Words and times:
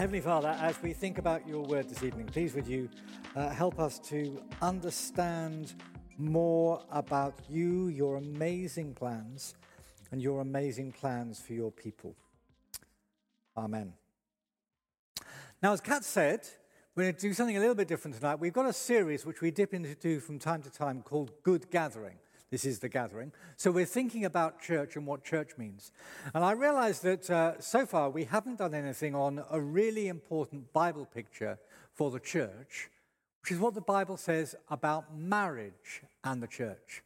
Heavenly 0.00 0.20
Father, 0.22 0.56
as 0.60 0.80
we 0.82 0.94
think 0.94 1.18
about 1.18 1.46
your 1.46 1.62
word 1.62 1.88
this 1.88 2.02
evening, 2.02 2.24
please 2.26 2.54
would 2.54 2.66
you 2.66 2.88
uh, 3.36 3.50
help 3.50 3.78
us 3.78 3.98
to 3.98 4.42
understand 4.62 5.74
more 6.16 6.82
about 6.90 7.34
you, 7.50 7.88
your 7.88 8.16
amazing 8.16 8.94
plans, 8.94 9.54
and 10.10 10.22
your 10.22 10.40
amazing 10.40 10.92
plans 10.92 11.38
for 11.38 11.52
your 11.52 11.70
people. 11.70 12.16
Amen. 13.56 13.92
Now, 15.62 15.74
as 15.74 15.82
Kat 15.82 16.02
said, 16.02 16.48
we're 16.94 17.04
going 17.04 17.14
to 17.14 17.20
do 17.20 17.34
something 17.34 17.58
a 17.58 17.60
little 17.60 17.74
bit 17.74 17.88
different 17.88 18.16
tonight. 18.16 18.40
We've 18.40 18.54
got 18.54 18.66
a 18.66 18.72
series 18.72 19.26
which 19.26 19.42
we 19.42 19.50
dip 19.50 19.74
into 19.74 20.18
from 20.20 20.38
time 20.38 20.62
to 20.62 20.70
time 20.70 21.02
called 21.02 21.32
Good 21.42 21.70
Gathering. 21.70 22.16
This 22.50 22.64
is 22.64 22.80
the 22.80 22.88
gathering. 22.88 23.32
So 23.56 23.70
we're 23.70 23.84
thinking 23.84 24.24
about 24.24 24.60
church 24.60 24.96
and 24.96 25.06
what 25.06 25.24
church 25.24 25.52
means. 25.56 25.92
And 26.34 26.44
I 26.44 26.52
realize 26.52 27.00
that 27.00 27.30
uh, 27.30 27.60
so 27.60 27.86
far 27.86 28.10
we 28.10 28.24
haven't 28.24 28.58
done 28.58 28.74
anything 28.74 29.14
on 29.14 29.44
a 29.50 29.60
really 29.60 30.08
important 30.08 30.72
Bible 30.72 31.06
picture 31.06 31.58
for 31.94 32.10
the 32.10 32.18
church, 32.18 32.90
which 33.42 33.52
is 33.52 33.60
what 33.60 33.74
the 33.74 33.80
Bible 33.80 34.16
says 34.16 34.56
about 34.68 35.16
marriage 35.16 36.02
and 36.24 36.42
the 36.42 36.48
church. 36.48 37.02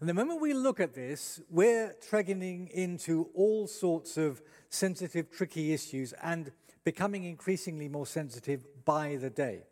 And 0.00 0.08
the 0.08 0.14
moment 0.14 0.40
we 0.40 0.54
look 0.54 0.80
at 0.80 0.94
this, 0.94 1.40
we're 1.50 1.94
treading 2.08 2.68
into 2.68 3.28
all 3.34 3.66
sorts 3.68 4.16
of 4.16 4.42
sensitive, 4.68 5.30
tricky 5.30 5.72
issues 5.72 6.14
and 6.22 6.50
becoming 6.84 7.24
increasingly 7.24 7.88
more 7.88 8.06
sensitive 8.06 8.66
by 8.84 9.16
the 9.16 9.30
day. 9.30 9.62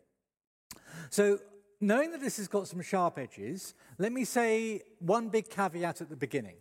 So 1.09 1.39
knowing 1.81 2.11
that 2.11 2.21
this 2.21 2.37
has 2.37 2.47
got 2.47 2.67
some 2.67 2.81
sharp 2.81 3.17
edges, 3.17 3.73
let 3.97 4.11
me 4.11 4.25
say 4.25 4.81
one 4.99 5.29
big 5.29 5.49
caveat 5.49 6.01
at 6.01 6.09
the 6.09 6.15
beginning, 6.15 6.55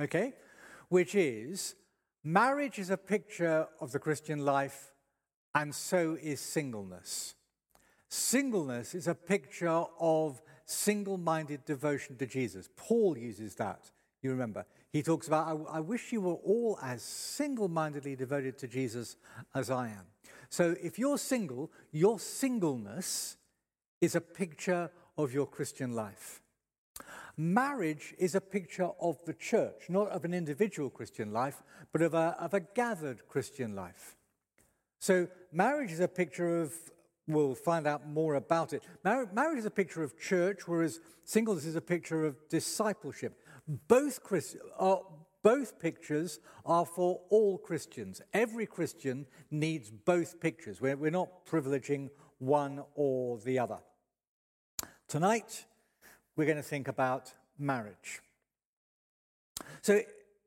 okay? 0.00 0.34
Which 0.88 1.14
is 1.14 1.74
marriage 2.22 2.78
is 2.78 2.90
a 2.90 2.96
picture 2.96 3.66
of 3.80 3.92
the 3.92 3.98
Christian 3.98 4.44
life, 4.44 4.92
and 5.54 5.74
so 5.74 6.16
is 6.20 6.40
singleness. 6.40 7.34
Singleness 8.08 8.94
is 8.94 9.08
a 9.08 9.14
picture 9.14 9.84
of 9.98 10.40
single 10.64 11.18
minded 11.18 11.64
devotion 11.64 12.16
to 12.16 12.26
Jesus. 12.26 12.68
Paul 12.76 13.18
uses 13.18 13.54
that, 13.56 13.90
you 14.22 14.30
remember. 14.30 14.64
He 14.92 15.02
talks 15.02 15.26
about, 15.26 15.66
I, 15.68 15.78
I 15.78 15.80
wish 15.80 16.12
you 16.12 16.20
were 16.20 16.34
all 16.34 16.78
as 16.82 17.02
single 17.02 17.68
mindedly 17.68 18.16
devoted 18.16 18.58
to 18.58 18.68
Jesus 18.68 19.16
as 19.54 19.70
I 19.70 19.88
am. 19.88 20.06
So 20.48 20.74
if 20.82 20.98
you're 20.98 21.18
single, 21.18 21.70
your 21.92 22.18
singleness 22.18 23.36
is 24.00 24.14
a 24.14 24.20
picture 24.20 24.90
of 25.18 25.32
your 25.32 25.46
Christian 25.46 25.94
life. 25.94 26.40
Marriage 27.36 28.14
is 28.18 28.34
a 28.34 28.40
picture 28.40 28.90
of 29.00 29.18
the 29.24 29.32
church, 29.34 29.88
not 29.88 30.08
of 30.08 30.24
an 30.24 30.34
individual 30.34 30.90
Christian 30.90 31.32
life, 31.32 31.62
but 31.92 32.02
of 32.02 32.14
a, 32.14 32.36
of 32.38 32.54
a 32.54 32.60
gathered 32.60 33.26
Christian 33.28 33.74
life. 33.74 34.16
So, 34.98 35.28
marriage 35.52 35.92
is 35.92 36.00
a 36.00 36.08
picture 36.08 36.60
of, 36.60 36.74
we'll 37.26 37.54
find 37.54 37.86
out 37.86 38.06
more 38.06 38.34
about 38.34 38.72
it. 38.72 38.82
Mar- 39.04 39.30
marriage 39.32 39.60
is 39.60 39.64
a 39.64 39.70
picture 39.70 40.02
of 40.02 40.18
church, 40.18 40.68
whereas 40.68 41.00
singleness 41.24 41.64
is 41.64 41.76
a 41.76 41.80
picture 41.80 42.26
of 42.26 42.36
discipleship. 42.50 43.38
Both, 43.88 44.22
Christ- 44.22 44.58
both 45.42 45.78
pictures 45.78 46.40
are 46.66 46.84
for 46.84 47.20
all 47.30 47.56
Christians. 47.56 48.20
Every 48.34 48.66
Christian 48.66 49.26
needs 49.50 49.90
both 49.90 50.40
pictures. 50.40 50.80
We're, 50.80 50.96
we're 50.96 51.10
not 51.10 51.46
privileging 51.46 52.10
one 52.38 52.82
or 52.94 53.38
the 53.38 53.58
other. 53.58 53.78
Tonight, 55.10 55.64
we're 56.36 56.44
going 56.44 56.56
to 56.56 56.62
think 56.62 56.86
about 56.86 57.34
marriage. 57.58 58.20
So, 59.82 60.02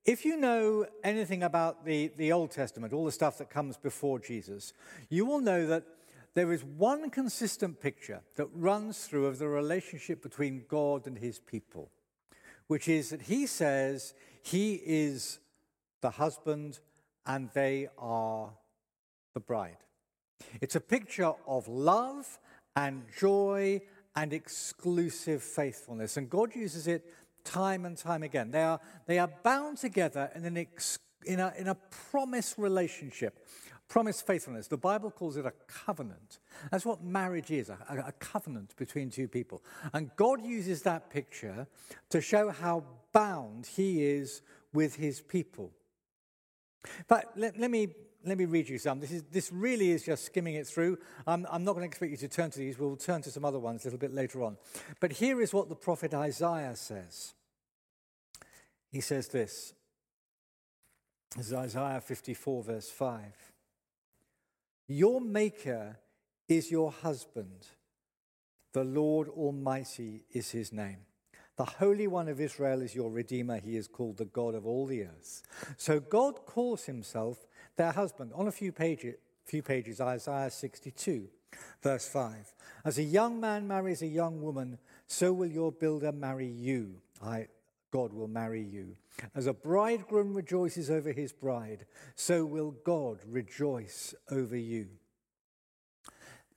if 0.05 0.23
you 0.23 0.37
know 0.37 0.85
anything 1.03 1.43
about 1.43 1.83
the, 1.83 2.13
the 2.15 2.31
Old 2.31 2.51
Testament, 2.51 2.93
all 2.93 3.03
the 3.03 3.11
stuff 3.11 3.39
that 3.39 3.49
comes 3.49 3.75
before 3.75 4.19
Jesus, 4.19 4.71
you 5.09 5.25
will 5.25 5.41
know 5.41 5.67
that 5.67 5.83
there 6.33 6.53
is 6.53 6.63
one 6.63 7.09
consistent 7.09 7.81
picture 7.81 8.21
that 8.37 8.47
runs 8.53 9.05
through 9.05 9.25
of 9.25 9.37
the 9.37 9.49
relationship 9.49 10.23
between 10.23 10.63
God 10.69 11.07
and 11.07 11.17
his 11.17 11.39
people, 11.39 11.91
which 12.67 12.87
is 12.87 13.09
that 13.09 13.23
he 13.23 13.45
says 13.47 14.13
he 14.43 14.75
is 14.75 15.39
the 15.99 16.11
husband 16.11 16.79
and 17.25 17.49
they 17.53 17.89
are 17.97 18.51
the 19.33 19.41
bride. 19.41 19.83
It's 20.61 20.77
a 20.77 20.79
picture 20.79 21.33
of 21.45 21.67
love 21.67 22.39
and 22.77 23.03
joy 23.19 23.81
and 24.15 24.33
exclusive 24.33 25.41
faithfulness. 25.41 26.17
And 26.17 26.29
God 26.29 26.55
uses 26.55 26.87
it 26.87 27.05
time 27.43 27.85
and 27.85 27.97
time 27.97 28.23
again. 28.23 28.51
They 28.51 28.63
are, 28.63 28.79
they 29.05 29.19
are 29.19 29.29
bound 29.43 29.77
together 29.77 30.29
in, 30.35 30.45
an 30.45 30.57
ex, 30.57 30.99
in, 31.25 31.39
a, 31.39 31.53
in 31.57 31.67
a 31.67 31.75
promise 32.11 32.55
relationship, 32.57 33.45
promise 33.87 34.21
faithfulness. 34.21 34.67
The 34.67 34.77
Bible 34.77 35.11
calls 35.11 35.37
it 35.37 35.45
a 35.45 35.53
covenant. 35.67 36.39
That's 36.71 36.85
what 36.85 37.03
marriage 37.03 37.51
is 37.51 37.69
a, 37.69 37.77
a 37.89 38.11
covenant 38.13 38.75
between 38.77 39.09
two 39.09 39.27
people. 39.27 39.63
And 39.93 40.11
God 40.15 40.45
uses 40.45 40.83
that 40.83 41.09
picture 41.09 41.67
to 42.09 42.21
show 42.21 42.49
how 42.49 42.83
bound 43.11 43.65
He 43.65 44.03
is 44.03 44.41
with 44.73 44.95
His 44.95 45.21
people. 45.21 45.71
But 47.07 47.31
let, 47.35 47.59
let 47.59 47.71
me 47.71 47.95
let 48.25 48.37
me 48.37 48.45
read 48.45 48.69
you 48.69 48.77
some. 48.77 48.99
This, 48.99 49.11
is, 49.11 49.23
this 49.23 49.51
really 49.51 49.91
is 49.91 50.03
just 50.03 50.25
skimming 50.25 50.55
it 50.55 50.65
through. 50.65 50.97
Um, 51.27 51.45
I'm 51.51 51.63
not 51.63 51.73
going 51.73 51.83
to 51.83 51.87
expect 51.87 52.11
you 52.11 52.17
to 52.17 52.27
turn 52.27 52.51
to 52.51 52.59
these. 52.59 52.79
We'll 52.79 52.95
turn 52.95 53.21
to 53.23 53.31
some 53.31 53.43
other 53.43 53.59
ones 53.59 53.83
a 53.83 53.87
little 53.87 53.99
bit 53.99 54.13
later 54.13 54.43
on. 54.43 54.57
But 54.99 55.13
here 55.13 55.41
is 55.41 55.53
what 55.53 55.69
the 55.69 55.75
prophet 55.75 56.13
Isaiah 56.13 56.75
says. 56.75 57.33
He 58.91 59.01
says 59.01 59.27
this. 59.27 59.73
This 61.35 61.47
is 61.47 61.53
Isaiah 61.53 61.99
54, 61.99 62.63
verse 62.63 62.89
5. 62.89 63.21
Your 64.87 65.19
maker 65.19 65.97
is 66.47 66.69
your 66.71 66.91
husband. 66.91 67.67
The 68.73 68.83
Lord 68.83 69.29
Almighty 69.29 70.25
is 70.31 70.51
his 70.51 70.71
name. 70.71 70.99
The 71.55 71.65
Holy 71.65 72.07
One 72.07 72.27
of 72.29 72.41
Israel 72.41 72.81
is 72.81 72.95
your 72.95 73.11
Redeemer. 73.11 73.59
He 73.59 73.77
is 73.77 73.87
called 73.87 74.17
the 74.17 74.25
God 74.25 74.55
of 74.55 74.65
all 74.65 74.87
the 74.87 75.03
earth. 75.03 75.43
So 75.77 75.99
God 75.99 76.45
calls 76.45 76.85
himself 76.85 77.45
their 77.75 77.91
husband. 77.91 78.31
On 78.35 78.47
a 78.47 78.51
few 78.51 78.71
pages, 78.71 79.15
few 79.45 79.61
pages, 79.61 79.99
Isaiah 79.99 80.49
62, 80.49 81.27
verse 81.81 82.07
5. 82.07 82.53
As 82.85 82.97
a 82.97 83.03
young 83.03 83.39
man 83.39 83.67
marries 83.67 84.01
a 84.01 84.07
young 84.07 84.41
woman, 84.41 84.77
so 85.07 85.33
will 85.33 85.51
your 85.51 85.71
builder 85.71 86.11
marry 86.11 86.47
you. 86.47 86.95
I, 87.21 87.47
God 87.91 88.13
will 88.13 88.27
marry 88.27 88.61
you. 88.61 88.95
As 89.35 89.45
a 89.45 89.53
bridegroom 89.53 90.33
rejoices 90.33 90.89
over 90.89 91.11
his 91.11 91.31
bride, 91.31 91.85
so 92.15 92.45
will 92.45 92.71
God 92.83 93.19
rejoice 93.27 94.15
over 94.31 94.57
you. 94.57 94.87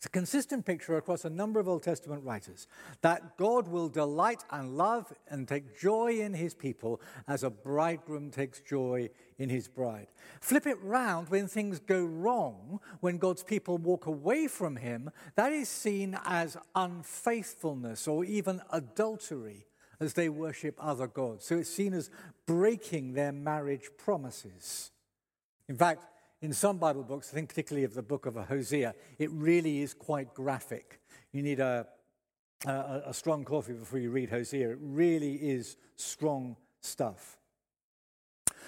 It's 0.06 0.10
a 0.10 0.20
consistent 0.20 0.64
picture 0.64 0.96
across 0.98 1.24
a 1.24 1.30
number 1.30 1.58
of 1.58 1.66
Old 1.66 1.82
Testament 1.82 2.22
writers 2.22 2.68
that 3.02 3.36
God 3.36 3.66
will 3.66 3.88
delight 3.88 4.44
and 4.52 4.76
love 4.76 5.12
and 5.28 5.48
take 5.48 5.76
joy 5.76 6.20
in 6.20 6.32
his 6.32 6.54
people 6.54 7.00
as 7.26 7.42
a 7.42 7.50
bridegroom 7.50 8.30
takes 8.30 8.60
joy 8.60 9.10
in 9.36 9.48
his 9.48 9.66
bride. 9.66 10.06
Flip 10.40 10.64
it 10.68 10.80
round 10.80 11.28
when 11.28 11.48
things 11.48 11.80
go 11.80 12.04
wrong, 12.04 12.78
when 13.00 13.18
God's 13.18 13.42
people 13.42 13.78
walk 13.78 14.06
away 14.06 14.46
from 14.46 14.76
him, 14.76 15.10
that 15.34 15.50
is 15.50 15.68
seen 15.68 16.16
as 16.24 16.56
unfaithfulness 16.76 18.06
or 18.06 18.24
even 18.24 18.62
adultery 18.70 19.66
as 19.98 20.12
they 20.12 20.28
worship 20.28 20.76
other 20.78 21.08
gods. 21.08 21.46
So 21.46 21.56
it's 21.56 21.68
seen 21.68 21.92
as 21.92 22.10
breaking 22.46 23.14
their 23.14 23.32
marriage 23.32 23.90
promises. 23.98 24.92
In 25.68 25.76
fact, 25.76 26.04
in 26.42 26.52
some 26.52 26.78
Bible 26.78 27.02
books, 27.02 27.30
I 27.32 27.34
think 27.34 27.48
particularly 27.48 27.84
of 27.84 27.94
the 27.94 28.02
book 28.02 28.26
of 28.26 28.36
Hosea, 28.36 28.94
it 29.18 29.30
really 29.30 29.80
is 29.80 29.94
quite 29.94 30.34
graphic. 30.34 31.00
You 31.32 31.42
need 31.42 31.60
a, 31.60 31.86
a, 32.66 33.02
a 33.06 33.14
strong 33.14 33.44
coffee 33.44 33.72
before 33.72 33.98
you 33.98 34.10
read 34.10 34.30
Hosea. 34.30 34.70
It 34.70 34.78
really 34.80 35.34
is 35.34 35.76
strong 35.96 36.56
stuff. 36.80 37.38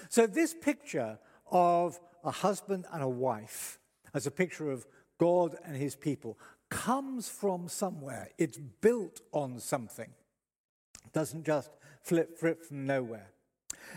So, 0.09 0.25
this 0.25 0.53
picture 0.53 1.19
of 1.51 1.99
a 2.23 2.31
husband 2.31 2.85
and 2.91 3.03
a 3.03 3.09
wife 3.09 3.79
as 4.13 4.25
a 4.25 4.31
picture 4.31 4.71
of 4.71 4.85
God 5.19 5.55
and 5.65 5.75
his 5.75 5.95
people 5.95 6.37
comes 6.69 7.27
from 7.29 7.67
somewhere. 7.67 8.29
It's 8.37 8.57
built 8.57 9.21
on 9.31 9.59
something. 9.59 10.09
It 11.05 11.13
doesn't 11.13 11.45
just 11.45 11.71
flip, 12.01 12.37
flip 12.37 12.63
from 12.63 12.85
nowhere. 12.85 13.31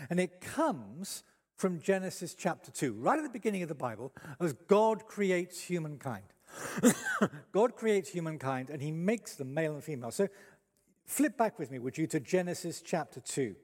And 0.09 0.19
it 0.19 0.41
comes 0.41 1.23
from 1.63 1.79
Genesis 1.79 2.35
chapter 2.37 2.71
2, 2.71 2.91
right 2.91 3.17
at 3.17 3.23
the 3.23 3.29
beginning 3.29 3.63
of 3.63 3.69
the 3.69 3.73
Bible, 3.73 4.11
as 4.41 4.51
God 4.67 5.05
creates 5.05 5.61
humankind. 5.61 6.25
God 7.53 7.77
creates 7.77 8.09
humankind 8.09 8.69
and 8.69 8.81
he 8.81 8.91
makes 8.91 9.35
them 9.35 9.53
male 9.53 9.73
and 9.73 9.81
female. 9.81 10.11
So 10.11 10.27
flip 11.05 11.37
back 11.37 11.57
with 11.57 11.71
me, 11.71 11.79
would 11.79 11.97
you, 11.97 12.05
to 12.07 12.19
Genesis 12.19 12.81
chapter 12.81 13.21
2. 13.21 13.55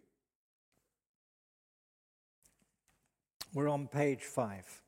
We're 3.54 3.68
on 3.68 3.90
page 3.90 4.24
5. 4.24 4.82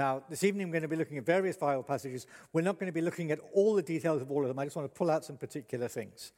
Now, 0.00 0.22
this 0.30 0.44
evening 0.44 0.68
we're 0.68 0.80
going 0.80 0.82
to 0.82 0.88
be 0.88 0.96
looking 0.96 1.18
at 1.18 1.26
various 1.26 1.58
Bible 1.58 1.82
passages. 1.82 2.26
We're 2.54 2.62
not 2.62 2.78
going 2.78 2.86
to 2.86 2.92
be 2.92 3.02
looking 3.02 3.32
at 3.32 3.38
all 3.52 3.74
the 3.74 3.82
details 3.82 4.22
of 4.22 4.30
all 4.30 4.40
of 4.40 4.48
them. 4.48 4.58
I 4.58 4.64
just 4.64 4.74
want 4.74 4.90
to 4.90 4.98
pull 4.98 5.10
out 5.10 5.26
some 5.26 5.36
particular 5.36 5.88
things. 5.88 6.32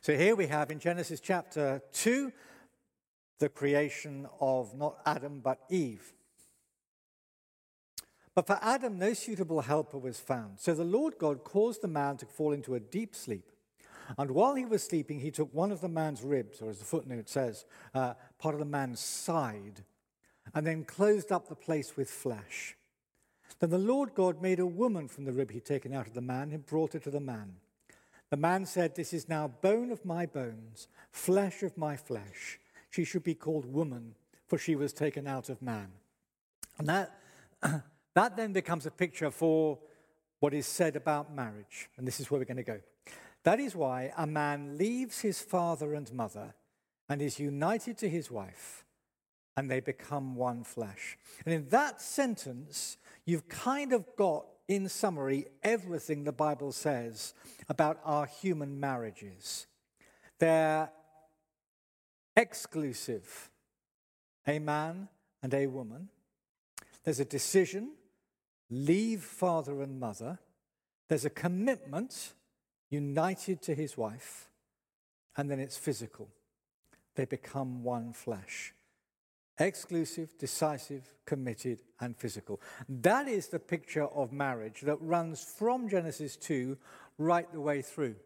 So 0.00 0.16
here 0.16 0.34
we 0.34 0.48
have 0.48 0.72
in 0.72 0.80
Genesis 0.80 1.20
chapter 1.20 1.80
2 1.92 2.32
the 3.38 3.48
creation 3.48 4.26
of 4.40 4.74
not 4.74 4.98
Adam 5.06 5.38
but 5.38 5.60
Eve. 5.70 6.14
But 8.34 8.48
for 8.48 8.58
Adam, 8.60 8.98
no 8.98 9.12
suitable 9.12 9.60
helper 9.60 9.98
was 9.98 10.18
found. 10.18 10.58
So 10.58 10.74
the 10.74 10.82
Lord 10.82 11.14
God 11.16 11.44
caused 11.44 11.82
the 11.82 11.88
man 11.88 12.16
to 12.16 12.26
fall 12.26 12.50
into 12.50 12.74
a 12.74 12.80
deep 12.80 13.14
sleep. 13.14 13.52
And 14.18 14.32
while 14.32 14.56
he 14.56 14.64
was 14.64 14.82
sleeping, 14.82 15.20
he 15.20 15.30
took 15.30 15.54
one 15.54 15.70
of 15.70 15.80
the 15.80 15.88
man's 15.88 16.22
ribs, 16.22 16.60
or 16.60 16.70
as 16.70 16.80
the 16.80 16.84
footnote 16.84 17.28
says, 17.28 17.66
uh, 17.94 18.14
part 18.40 18.56
of 18.56 18.58
the 18.58 18.64
man's 18.64 18.98
side, 18.98 19.84
and 20.52 20.66
then 20.66 20.82
closed 20.82 21.30
up 21.30 21.48
the 21.48 21.54
place 21.54 21.96
with 21.96 22.10
flesh. 22.10 22.74
Then 23.58 23.70
the 23.70 23.78
Lord 23.78 24.14
God 24.14 24.42
made 24.42 24.60
a 24.60 24.66
woman 24.66 25.08
from 25.08 25.24
the 25.24 25.32
rib 25.32 25.50
he'd 25.50 25.64
taken 25.64 25.94
out 25.94 26.06
of 26.06 26.14
the 26.14 26.20
man 26.20 26.52
and 26.52 26.66
brought 26.66 26.92
her 26.92 26.98
to 27.00 27.10
the 27.10 27.20
man. 27.20 27.56
The 28.30 28.36
man 28.36 28.66
said, 28.66 28.94
This 28.94 29.12
is 29.12 29.28
now 29.28 29.48
bone 29.48 29.90
of 29.90 30.04
my 30.04 30.26
bones, 30.26 30.88
flesh 31.10 31.62
of 31.62 31.76
my 31.76 31.96
flesh. 31.96 32.58
She 32.90 33.04
should 33.04 33.24
be 33.24 33.34
called 33.34 33.66
woman, 33.66 34.14
for 34.46 34.58
she 34.58 34.74
was 34.74 34.92
taken 34.92 35.26
out 35.26 35.48
of 35.48 35.62
man. 35.62 35.88
And 36.78 36.88
that, 36.88 37.18
that 38.14 38.36
then 38.36 38.52
becomes 38.52 38.86
a 38.86 38.90
picture 38.90 39.30
for 39.30 39.78
what 40.40 40.54
is 40.54 40.66
said 40.66 40.96
about 40.96 41.34
marriage. 41.34 41.88
And 41.96 42.06
this 42.06 42.20
is 42.20 42.30
where 42.30 42.38
we're 42.38 42.44
going 42.44 42.56
to 42.56 42.62
go. 42.62 42.80
That 43.44 43.60
is 43.60 43.76
why 43.76 44.12
a 44.16 44.26
man 44.26 44.76
leaves 44.76 45.20
his 45.20 45.40
father 45.40 45.94
and 45.94 46.12
mother 46.12 46.54
and 47.08 47.22
is 47.22 47.38
united 47.38 47.96
to 47.98 48.08
his 48.08 48.30
wife, 48.30 48.84
and 49.56 49.70
they 49.70 49.80
become 49.80 50.34
one 50.34 50.64
flesh. 50.64 51.16
And 51.44 51.54
in 51.54 51.68
that 51.68 52.00
sentence, 52.00 52.96
you've 53.26 53.48
kind 53.48 53.92
of 53.92 54.06
got, 54.16 54.46
in 54.68 54.88
summary, 54.88 55.46
everything 55.62 56.24
the 56.24 56.32
Bible 56.32 56.72
says 56.72 57.34
about 57.68 58.00
our 58.04 58.26
human 58.26 58.80
marriages. 58.80 59.66
They're 60.38 60.90
exclusive 62.36 63.50
a 64.46 64.58
man 64.58 65.08
and 65.42 65.52
a 65.52 65.66
woman. 65.66 66.08
There's 67.04 67.20
a 67.20 67.24
decision 67.24 67.92
leave 68.70 69.22
father 69.22 69.82
and 69.82 70.00
mother. 70.00 70.38
There's 71.08 71.24
a 71.24 71.30
commitment 71.30 72.34
united 72.90 73.62
to 73.62 73.74
his 73.74 73.96
wife. 73.96 74.50
And 75.36 75.50
then 75.50 75.60
it's 75.60 75.76
physical. 75.76 76.28
They 77.14 77.24
become 77.24 77.82
one 77.82 78.12
flesh 78.12 78.74
exclusive, 79.58 80.36
decisive, 80.38 81.12
committed, 81.24 81.82
and 82.00 82.16
physical. 82.16 82.60
That 82.88 83.28
is 83.28 83.48
the 83.48 83.58
picture 83.58 84.04
of 84.04 84.32
marriage 84.32 84.82
that 84.82 84.96
runs 85.00 85.42
from 85.42 85.88
Genesis 85.88 86.36
2 86.36 86.76
right 87.18 87.50
the 87.52 87.60
way 87.60 87.82
through. 87.82 88.16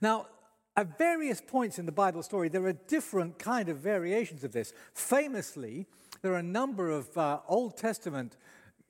Now, 0.00 0.26
at 0.76 0.98
various 0.98 1.40
points 1.40 1.78
in 1.78 1.86
the 1.86 1.92
Bible 1.92 2.22
story, 2.22 2.48
there 2.48 2.64
are 2.66 2.72
different 2.72 3.38
kind 3.38 3.68
of 3.68 3.78
variations 3.78 4.44
of 4.44 4.52
this. 4.52 4.72
Famously, 4.92 5.86
there 6.22 6.32
are 6.32 6.38
a 6.38 6.42
number 6.42 6.90
of 6.90 7.16
uh, 7.16 7.40
Old 7.48 7.76
Testament 7.76 8.36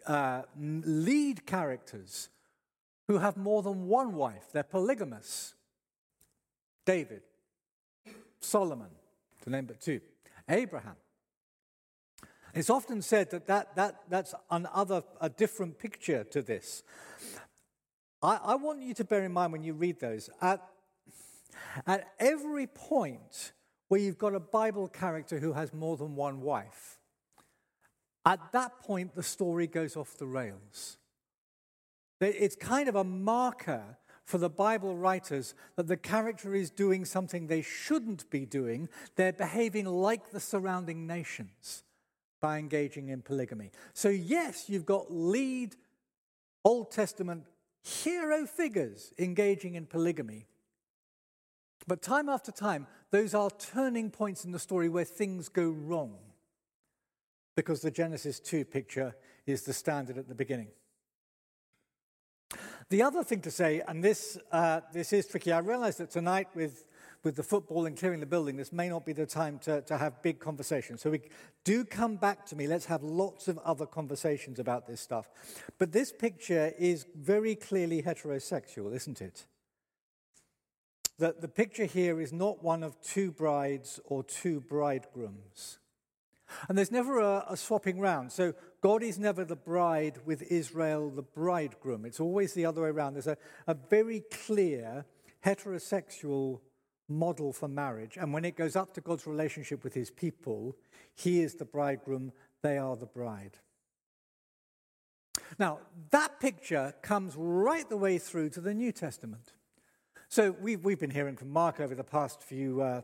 uh, 0.06 0.42
lead 0.58 1.46
characters 1.46 2.28
who 3.08 3.18
have 3.18 3.36
more 3.36 3.62
than 3.62 3.86
one 3.86 4.14
wife. 4.14 4.44
They're 4.52 4.64
polygamous. 4.64 5.54
David, 6.84 7.22
Solomon, 8.40 8.90
to 9.42 9.50
name 9.50 9.66
but 9.66 9.80
two, 9.80 10.00
Abraham. 10.48 10.96
It's 12.56 12.70
often 12.70 13.02
said 13.02 13.30
that, 13.32 13.46
that, 13.48 13.76
that 13.76 13.96
that's 14.08 14.34
another, 14.50 15.02
a 15.20 15.28
different 15.28 15.78
picture 15.78 16.24
to 16.24 16.40
this. 16.40 16.82
I, 18.22 18.40
I 18.42 18.54
want 18.54 18.80
you 18.80 18.94
to 18.94 19.04
bear 19.04 19.22
in 19.24 19.32
mind 19.34 19.52
when 19.52 19.62
you 19.62 19.74
read 19.74 20.00
those, 20.00 20.30
at, 20.40 20.66
at 21.86 22.08
every 22.18 22.66
point 22.66 23.52
where 23.88 24.00
you've 24.00 24.16
got 24.16 24.34
a 24.34 24.40
Bible 24.40 24.88
character 24.88 25.38
who 25.38 25.52
has 25.52 25.74
more 25.74 25.98
than 25.98 26.16
one 26.16 26.40
wife, 26.40 26.98
at 28.24 28.40
that 28.52 28.80
point 28.80 29.14
the 29.14 29.22
story 29.22 29.66
goes 29.66 29.94
off 29.94 30.16
the 30.16 30.26
rails. 30.26 30.96
It's 32.22 32.56
kind 32.56 32.88
of 32.88 32.96
a 32.96 33.04
marker 33.04 33.98
for 34.24 34.38
the 34.38 34.48
Bible 34.48 34.96
writers 34.96 35.54
that 35.76 35.88
the 35.88 35.96
character 35.98 36.54
is 36.54 36.70
doing 36.70 37.04
something 37.04 37.48
they 37.48 37.60
shouldn't 37.60 38.30
be 38.30 38.46
doing. 38.46 38.88
They're 39.16 39.34
behaving 39.34 39.84
like 39.84 40.30
the 40.30 40.40
surrounding 40.40 41.06
nations 41.06 41.82
by 42.40 42.58
engaging 42.58 43.08
in 43.08 43.22
polygamy. 43.22 43.70
So, 43.94 44.08
yes, 44.08 44.68
you've 44.68 44.86
got 44.86 45.12
lead 45.12 45.76
Old 46.64 46.90
Testament 46.90 47.44
hero 47.82 48.46
figures 48.46 49.12
engaging 49.18 49.74
in 49.74 49.86
polygamy. 49.86 50.46
But 51.86 52.02
time 52.02 52.28
after 52.28 52.50
time, 52.50 52.86
those 53.10 53.34
are 53.34 53.50
turning 53.50 54.10
points 54.10 54.44
in 54.44 54.50
the 54.50 54.58
story 54.58 54.88
where 54.88 55.04
things 55.04 55.48
go 55.48 55.68
wrong. 55.68 56.16
Because 57.54 57.80
the 57.80 57.90
Genesis 57.90 58.40
2 58.40 58.64
picture 58.64 59.14
is 59.46 59.62
the 59.62 59.72
standard 59.72 60.18
at 60.18 60.28
the 60.28 60.34
beginning. 60.34 60.68
The 62.88 63.02
other 63.02 63.24
thing 63.24 63.40
to 63.42 63.50
say, 63.50 63.82
and 63.86 64.02
this, 64.02 64.38
uh, 64.52 64.80
this 64.92 65.12
is 65.12 65.26
tricky, 65.26 65.52
I 65.52 65.58
realize 65.58 65.96
that 65.96 66.10
tonight 66.10 66.48
with 66.54 66.84
with 67.22 67.36
the 67.36 67.42
football 67.42 67.86
and 67.86 67.96
clearing 67.96 68.20
the 68.20 68.26
building, 68.26 68.56
this 68.56 68.72
may 68.72 68.88
not 68.88 69.04
be 69.04 69.12
the 69.12 69.26
time 69.26 69.58
to, 69.60 69.82
to 69.82 69.98
have 69.98 70.22
big 70.22 70.38
conversations. 70.38 71.00
So 71.00 71.10
we 71.10 71.22
do 71.64 71.84
come 71.84 72.16
back 72.16 72.46
to 72.46 72.56
me. 72.56 72.66
Let's 72.66 72.86
have 72.86 73.02
lots 73.02 73.48
of 73.48 73.58
other 73.58 73.86
conversations 73.86 74.58
about 74.58 74.86
this 74.86 75.00
stuff. 75.00 75.28
But 75.78 75.92
this 75.92 76.12
picture 76.12 76.72
is 76.78 77.06
very 77.16 77.54
clearly 77.54 78.02
heterosexual, 78.02 78.94
isn't 78.94 79.20
it? 79.20 79.46
That 81.18 81.40
the 81.40 81.48
picture 81.48 81.86
here 81.86 82.20
is 82.20 82.32
not 82.32 82.62
one 82.62 82.82
of 82.82 83.00
two 83.00 83.32
brides 83.32 83.98
or 84.04 84.22
two 84.22 84.60
bridegrooms. 84.60 85.78
And 86.68 86.78
there's 86.78 86.92
never 86.92 87.18
a, 87.18 87.44
a, 87.50 87.56
swapping 87.56 87.98
round. 87.98 88.32
So 88.32 88.54
God 88.80 89.02
is 89.02 89.18
never 89.18 89.44
the 89.44 89.56
bride 89.56 90.20
with 90.24 90.42
Israel, 90.42 91.10
the 91.10 91.22
bridegroom. 91.22 92.04
It's 92.04 92.20
always 92.20 92.52
the 92.52 92.66
other 92.66 92.82
way 92.82 92.88
around. 92.88 93.14
There's 93.14 93.26
a, 93.26 93.36
a 93.66 93.74
very 93.74 94.20
clear 94.30 95.04
heterosexual 95.44 96.60
model 97.08 97.52
for 97.52 97.68
marriage. 97.68 98.16
And 98.16 98.32
when 98.32 98.44
it 98.44 98.56
goes 98.56 98.76
up 98.76 98.94
to 98.94 99.00
God's 99.00 99.26
relationship 99.26 99.84
with 99.84 99.94
his 99.94 100.10
people, 100.10 100.76
he 101.14 101.40
is 101.40 101.54
the 101.54 101.64
bridegroom, 101.64 102.32
they 102.62 102.78
are 102.78 102.96
the 102.96 103.06
bride. 103.06 103.58
Now, 105.58 105.78
that 106.10 106.40
picture 106.40 106.94
comes 107.02 107.34
right 107.36 107.88
the 107.88 107.96
way 107.96 108.18
through 108.18 108.50
to 108.50 108.60
the 108.60 108.74
New 108.74 108.92
Testament. 108.92 109.52
So 110.28 110.56
we've, 110.60 110.84
we've 110.84 110.98
been 110.98 111.10
hearing 111.10 111.36
from 111.36 111.50
Mark 111.50 111.78
over 111.78 111.94
the 111.94 112.04
past 112.04 112.42
few 112.42 112.82
uh, 112.82 113.02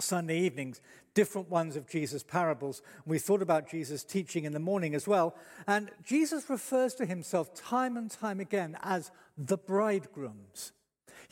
Sunday 0.00 0.38
evenings, 0.40 0.80
different 1.14 1.50
ones 1.50 1.76
of 1.76 1.88
Jesus' 1.88 2.22
parables. 2.22 2.82
We 3.06 3.18
thought 3.18 3.42
about 3.42 3.68
Jesus' 3.68 4.02
teaching 4.02 4.44
in 4.44 4.52
the 4.52 4.58
morning 4.58 4.94
as 4.94 5.06
well. 5.06 5.36
And 5.66 5.90
Jesus 6.02 6.48
refers 6.50 6.94
to 6.94 7.06
himself 7.06 7.54
time 7.54 7.96
and 7.96 8.10
time 8.10 8.40
again 8.40 8.76
as 8.82 9.10
the 9.36 9.58
bridegrooms. 9.58 10.72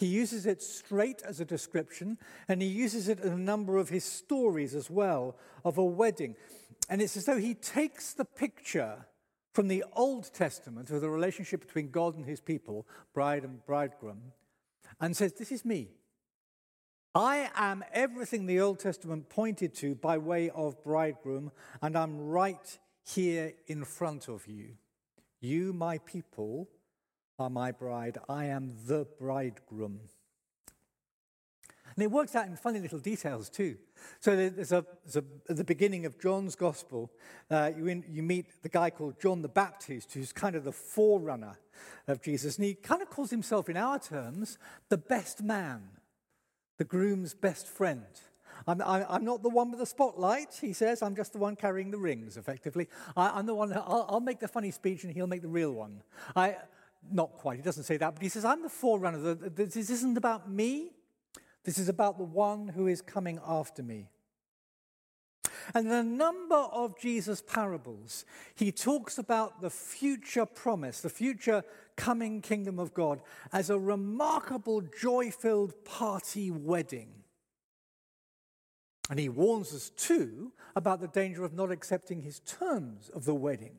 He 0.01 0.07
uses 0.07 0.47
it 0.47 0.63
straight 0.63 1.21
as 1.21 1.41
a 1.41 1.45
description, 1.45 2.17
and 2.49 2.63
he 2.63 2.69
uses 2.69 3.07
it 3.07 3.21
in 3.21 3.35
a 3.35 3.37
number 3.37 3.77
of 3.77 3.91
his 3.91 4.03
stories 4.03 4.75
as 4.75 4.89
well 4.89 5.37
of 5.63 5.77
a 5.77 5.85
wedding. 5.85 6.37
And 6.89 7.03
it's 7.03 7.19
as 7.19 7.27
though 7.27 7.37
he 7.37 7.53
takes 7.53 8.15
the 8.15 8.25
picture 8.25 9.05
from 9.53 9.69
the 9.69 9.85
Old 9.93 10.33
Testament 10.33 10.89
of 10.89 11.03
the 11.03 11.11
relationship 11.11 11.61
between 11.61 11.91
God 11.91 12.17
and 12.17 12.25
his 12.25 12.41
people, 12.41 12.87
bride 13.13 13.45
and 13.45 13.63
bridegroom, 13.67 14.33
and 15.03 15.15
says, 15.15 15.35
This 15.35 15.53
is 15.53 15.67
me. 15.67 15.89
I 17.15 17.51
am 17.55 17.85
everything 17.93 18.47
the 18.47 18.61
Old 18.61 18.79
Testament 18.79 19.29
pointed 19.29 19.75
to 19.75 19.97
by 19.97 20.17
way 20.17 20.49
of 20.49 20.83
bridegroom, 20.83 21.53
and 21.83 21.95
I'm 21.95 22.19
right 22.19 22.79
here 23.05 23.53
in 23.67 23.85
front 23.85 24.31
of 24.31 24.47
you. 24.47 24.77
You, 25.43 25.75
my 25.75 25.99
people, 25.99 26.71
are 27.41 27.51
my 27.51 27.73
bride. 27.73 28.19
I 28.29 28.47
am 28.47 28.75
the 28.87 29.07
bridegroom. 29.19 30.01
And 31.97 32.05
it 32.05 32.11
works 32.11 32.37
out 32.37 32.47
in 32.47 32.57
funny 32.57 32.79
little 32.79 33.01
details 33.01 33.49
too. 33.49 33.77
So 34.21 34.37
there's 34.37 34.73
a, 34.73 34.85
there's 35.05 35.17
a 35.17 35.25
at 35.49 35.57
the 35.57 35.65
beginning 35.65 36.07
of 36.07 36.21
John's 36.21 36.55
gospel, 36.55 37.11
uh, 37.51 37.73
you, 37.77 37.89
in, 37.89 38.05
you 38.09 38.23
meet 38.23 38.63
the 38.63 38.69
guy 38.69 38.91
called 38.91 39.21
John 39.21 39.43
the 39.43 39.49
Baptist, 39.49 40.13
who's 40.13 40.33
kind 40.33 40.55
of 40.55 40.65
the 40.65 40.73
forerunner 40.73 41.59
of 42.07 42.23
Jesus. 42.23 42.57
And 42.57 42.67
he 42.67 42.75
kind 42.75 43.03
of 43.03 43.11
calls 43.11 43.31
himself, 43.31 43.69
in 43.69 43.77
our 43.77 43.99
terms, 43.99 44.57
the 44.89 44.99
best 44.99 45.43
man, 45.43 45.83
the 46.79 46.85
groom's 46.85 47.35
best 47.35 47.67
friend. 47.67 48.07
I'm, 48.67 48.81
I'm, 48.83 49.25
not 49.25 49.43
the 49.43 49.49
one 49.49 49.71
with 49.71 49.81
the 49.81 49.87
spotlight, 49.87 50.59
he 50.61 50.73
says. 50.73 51.03
I'm 51.03 51.17
just 51.17 51.33
the 51.33 51.39
one 51.39 51.57
carrying 51.57 51.91
the 51.91 51.99
rings, 51.99 52.37
effectively. 52.37 52.89
I, 53.17 53.39
am 53.39 53.47
the 53.47 53.55
one, 53.55 53.73
I'll, 53.73 54.07
I'll, 54.09 54.21
make 54.21 54.39
the 54.39 54.49
funny 54.49 54.71
speech 54.71 55.03
and 55.05 55.13
he'll 55.13 55.27
make 55.27 55.43
the 55.43 55.49
real 55.49 55.73
one. 55.73 56.03
I, 56.37 56.57
not 57.11 57.33
quite, 57.33 57.57
he 57.57 57.63
doesn't 57.63 57.85
say 57.85 57.97
that, 57.97 58.15
but 58.15 58.23
he 58.23 58.29
says, 58.29 58.45
I'm 58.45 58.63
the 58.63 58.69
forerunner. 58.69 59.35
This 59.35 59.91
isn't 59.91 60.17
about 60.17 60.51
me, 60.51 60.91
this 61.65 61.79
is 61.79 61.89
about 61.89 62.19
the 62.19 62.25
one 62.25 62.69
who 62.69 62.87
is 62.87 63.01
coming 63.03 63.41
after 63.47 63.83
me. 63.83 64.09
And 65.75 65.91
a 65.91 66.03
number 66.03 66.57
of 66.57 66.99
Jesus' 66.99 67.43
parables, 67.43 68.25
he 68.55 68.73
talks 68.73 69.19
about 69.19 69.61
the 69.61 69.71
future 69.71 70.47
promise, 70.47 71.01
the 71.01 71.11
future 71.11 71.63
coming 71.97 72.41
kingdom 72.41 72.79
of 72.79 72.95
God, 72.95 73.21
as 73.53 73.71
a 73.71 73.79
remarkable, 73.79 74.81
joy 74.81 75.31
filled 75.31 75.85
party 75.85 76.51
wedding. 76.51 77.09
And 79.11 79.19
he 79.19 79.29
warns 79.29 79.75
us 79.75 79.91
too 79.91 80.53
about 80.77 81.01
the 81.01 81.09
danger 81.09 81.45
of 81.45 81.53
not 81.53 81.71
accepting 81.71 82.23
his 82.23 82.41
terms 82.41 83.09
of 83.11 83.25
the 83.25 83.35
wedding. 83.35 83.77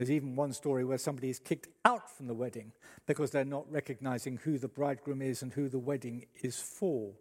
There's 0.00 0.10
even 0.10 0.34
one 0.34 0.54
story 0.54 0.82
where 0.82 0.96
somebody 0.96 1.28
is 1.28 1.38
kicked 1.38 1.68
out 1.84 2.10
from 2.16 2.26
the 2.26 2.32
wedding 2.32 2.72
because 3.06 3.32
they're 3.32 3.44
not 3.44 3.70
recognizing 3.70 4.38
who 4.38 4.56
the 4.56 4.66
bridegroom 4.66 5.20
is 5.20 5.42
and 5.42 5.52
who 5.52 5.68
the 5.68 5.78
wedding 5.78 6.24
is 6.42 6.58
for. 6.58 7.12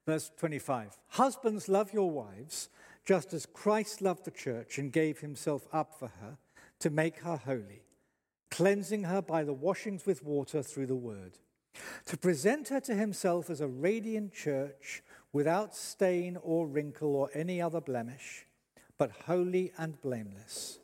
Verse 0.07 0.31
25 0.37 0.99
Husbands, 1.09 1.69
love 1.69 1.93
your 1.93 2.11
wives, 2.11 2.69
just 3.05 3.33
as 3.33 3.47
Christ 3.47 4.01
loved 4.01 4.25
the 4.25 4.31
church 4.31 4.79
and 4.79 4.93
gave 4.93 5.21
himself 5.21 5.67
up 5.73 5.99
for 5.99 6.09
her 6.21 6.39
to 6.81 6.91
make 6.91 7.21
her 7.21 7.37
holy, 7.37 7.85
cleansing 8.51 9.05
her 9.05 9.23
by 9.23 9.45
the 9.45 9.53
washings 9.53 10.07
with 10.07 10.25
water 10.25 10.63
through 10.63 10.87
the 10.87 10.97
word, 10.97 11.39
to 12.07 12.17
present 12.17 12.69
her 12.69 12.81
to 12.81 12.95
himself 12.95 13.51
as 13.51 13.61
a 13.61 13.69
radiant 13.69 14.33
church 14.33 15.03
without 15.33 15.75
stain 15.75 16.37
or 16.43 16.67
wrinkle 16.67 17.15
or 17.15 17.31
any 17.35 17.63
other 17.63 17.81
blemish, 17.81 18.47
but 18.99 19.11
holy 19.27 19.73
and 19.79 20.01
blameless. 20.01 20.79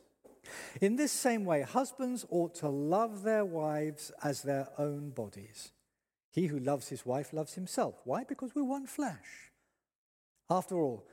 In 0.81 0.95
this 0.95 1.11
same 1.11 1.45
way, 1.45 1.61
husbands 1.61 2.25
ought 2.29 2.55
to 2.55 2.69
love 2.69 3.23
their 3.23 3.45
wives 3.45 4.11
as 4.23 4.41
their 4.41 4.69
own 4.77 5.09
bodies. 5.11 5.71
He 6.31 6.47
who 6.47 6.59
loves 6.59 6.89
his 6.89 7.05
wife 7.05 7.33
loves 7.33 7.55
himself. 7.55 7.95
Why? 8.03 8.23
Because 8.23 8.53
we're 8.55 8.63
one 8.63 8.85
flesh. 8.85 9.51
After 10.49 10.75
all, 10.75 11.05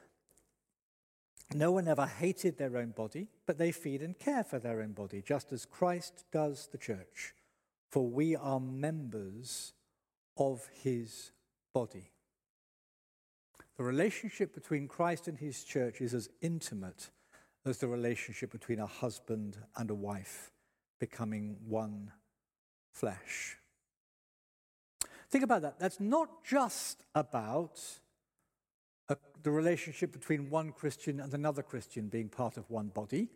no 1.55 1.73
one 1.73 1.89
ever 1.89 2.07
hated 2.07 2.59
their 2.59 2.77
own 2.77 2.91
body, 2.91 3.29
but 3.47 3.59
they 3.59 3.73
feed 3.73 4.03
and 4.03 4.19
care 4.19 4.45
for 4.45 4.59
their 4.59 4.81
own 4.81 4.93
body, 4.93 5.23
just 5.25 5.53
as 5.53 5.65
Christ 5.65 6.25
does 6.33 6.69
the 6.73 6.79
church. 6.79 7.35
For 7.91 8.07
we 8.07 8.35
are 8.35 8.61
members 8.61 9.73
of 10.37 10.69
his 10.83 11.31
body. 11.73 12.11
The 13.77 13.85
relationship 13.85 14.55
between 14.55 14.89
Christ 14.89 15.29
and 15.29 15.39
his 15.39 15.63
church 15.63 16.01
is 16.01 16.15
as 16.15 16.29
intimate 16.41 17.11
as 17.67 17.79
the 17.79 17.89
relationship 17.89 18.51
between 18.51 18.79
a 18.79 18.87
husband 18.87 19.57
and 19.77 19.91
a 19.91 19.95
wife 19.95 20.51
becoming 20.99 21.57
one 21.67 22.13
flesh. 22.93 23.57
Think 25.31 25.45
about 25.45 25.63
that. 25.63 25.79
That's 25.79 26.01
not 26.01 26.45
just 26.45 27.05
about 27.15 27.81
a, 29.09 29.17
the 29.43 29.51
relationship 29.51 30.13
between 30.13 30.51
one 30.51 30.73
Christian 30.73 31.21
and 31.21 31.33
another 31.35 31.63
Christian 31.63 32.09
being 32.09 32.29
part 32.29 32.57
of 32.57 32.71
one 32.71 32.89
body. 32.89 33.29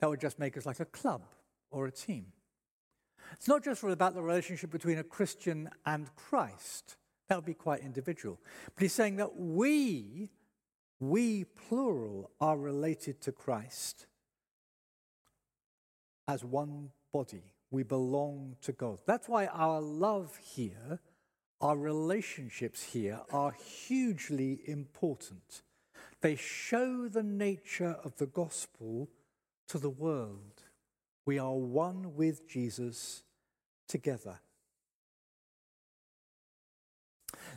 That 0.00 0.08
would 0.08 0.20
just 0.20 0.38
make 0.38 0.56
us 0.56 0.66
like 0.66 0.80
a 0.80 0.84
club 0.84 1.22
or 1.70 1.86
a 1.86 1.92
team. 1.92 2.26
It's 3.32 3.48
not 3.48 3.62
just 3.62 3.82
about 3.82 4.14
the 4.14 4.22
relationship 4.22 4.70
between 4.70 4.98
a 4.98 5.04
Christian 5.04 5.68
and 5.84 6.14
Christ. 6.16 6.96
That 7.28 7.36
would 7.36 7.44
be 7.44 7.54
quite 7.54 7.82
individual. 7.82 8.38
But 8.74 8.82
he's 8.82 8.94
saying 8.94 9.16
that 9.16 9.36
we 9.36 10.30
we, 11.00 11.44
plural, 11.44 12.30
are 12.40 12.56
related 12.56 13.20
to 13.22 13.32
Christ 13.32 14.06
as 16.26 16.44
one 16.44 16.90
body. 17.12 17.54
We 17.70 17.82
belong 17.82 18.56
to 18.62 18.72
God. 18.72 18.98
That's 19.06 19.28
why 19.28 19.46
our 19.46 19.80
love 19.80 20.36
here, 20.36 21.00
our 21.60 21.76
relationships 21.76 22.82
here, 22.82 23.20
are 23.30 23.52
hugely 23.52 24.60
important. 24.66 25.62
They 26.20 26.34
show 26.34 27.08
the 27.08 27.22
nature 27.22 27.96
of 28.02 28.16
the 28.16 28.26
gospel 28.26 29.08
to 29.68 29.78
the 29.78 29.90
world. 29.90 30.62
We 31.26 31.38
are 31.38 31.54
one 31.54 32.16
with 32.16 32.48
Jesus 32.48 33.22
together. 33.86 34.40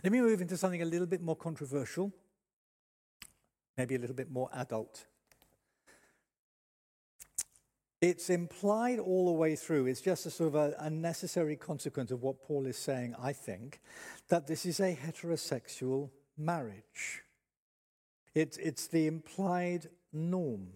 Let 0.03 0.11
me 0.11 0.21
move 0.21 0.41
into 0.41 0.57
something 0.57 0.81
a 0.81 0.85
little 0.85 1.07
bit 1.07 1.21
more 1.21 1.35
controversial 1.35 2.11
maybe 3.77 3.95
a 3.95 3.99
little 3.99 4.15
bit 4.15 4.29
more 4.29 4.49
adult. 4.53 5.05
It's 8.01 8.31
implied 8.31 8.97
all 8.97 9.27
the 9.27 9.31
way 9.31 9.55
through, 9.55 9.85
it's 9.85 10.01
just 10.01 10.25
a 10.25 10.31
sort 10.31 10.55
of 10.55 10.73
a, 10.79 10.89
necessary 10.89 11.55
consequence 11.55 12.09
of 12.09 12.23
what 12.23 12.41
Paul 12.41 12.65
is 12.65 12.77
saying, 12.77 13.15
I 13.21 13.31
think, 13.31 13.79
that 14.29 14.47
this 14.47 14.65
is 14.65 14.79
a 14.79 14.95
heterosexual 14.95 16.09
marriage. 16.35 17.21
It, 18.33 18.57
it's 18.59 18.87
the 18.87 19.05
implied 19.05 19.87
norm. 20.11 20.69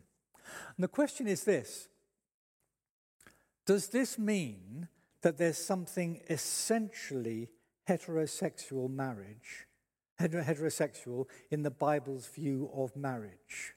And 0.77 0.83
the 0.83 0.87
question 0.87 1.27
is 1.27 1.43
this 1.43 1.87
Does 3.65 3.87
this 3.87 4.19
mean 4.19 4.87
that 5.21 5.39
there's 5.39 5.57
something 5.57 6.21
essentially 6.29 7.49
heterosexual 7.89 8.87
marriage 8.87 9.65
heterosexual 10.19 11.25
in 11.51 11.63
the 11.63 11.71
Bible's 11.71 12.27
view 12.27 12.69
of 12.73 12.95
marriage? 12.95 13.73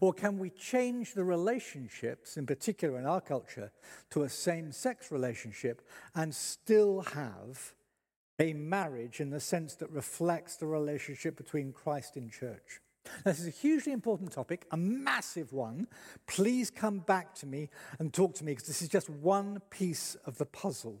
Or 0.00 0.12
can 0.12 0.38
we 0.38 0.50
change 0.50 1.14
the 1.14 1.24
relationships, 1.24 2.36
in 2.36 2.46
particular 2.46 2.98
in 2.98 3.06
our 3.06 3.20
culture, 3.20 3.72
to 4.10 4.22
a 4.22 4.28
same 4.28 4.72
sex 4.72 5.10
relationship 5.10 5.82
and 6.14 6.34
still 6.34 7.00
have 7.00 7.74
a 8.38 8.52
marriage 8.52 9.20
in 9.20 9.30
the 9.30 9.40
sense 9.40 9.74
that 9.76 9.90
reflects 9.90 10.56
the 10.56 10.66
relationship 10.66 11.36
between 11.36 11.72
Christ 11.72 12.16
and 12.16 12.30
church? 12.30 12.80
This 13.24 13.40
is 13.40 13.46
a 13.48 13.50
hugely 13.50 13.92
important 13.92 14.30
topic, 14.30 14.66
a 14.70 14.76
massive 14.76 15.52
one. 15.52 15.88
Please 16.26 16.70
come 16.70 17.00
back 17.00 17.34
to 17.36 17.46
me 17.46 17.68
and 17.98 18.12
talk 18.12 18.34
to 18.36 18.44
me 18.44 18.52
because 18.52 18.68
this 18.68 18.82
is 18.82 18.88
just 18.88 19.10
one 19.10 19.60
piece 19.70 20.16
of 20.24 20.38
the 20.38 20.46
puzzle. 20.46 21.00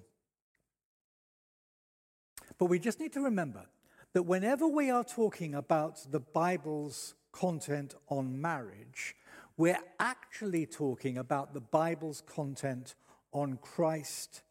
But 2.58 2.66
we 2.66 2.78
just 2.78 3.00
need 3.00 3.12
to 3.12 3.20
remember 3.20 3.66
that 4.14 4.24
whenever 4.24 4.66
we 4.66 4.90
are 4.90 5.04
talking 5.04 5.54
about 5.54 6.10
the 6.10 6.20
Bible's 6.20 7.14
content 7.32 7.94
on 8.08 8.40
marriage, 8.40 9.14
we're 9.56 9.82
actually 9.98 10.66
talking 10.66 11.16
about 11.18 11.54
the 11.54 11.60
Bible's 11.60 12.22
content 12.22 12.94
on 13.32 13.58
Christ 13.62 14.42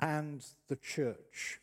and 0.00 0.44
the 0.68 0.76
church. 0.76 1.60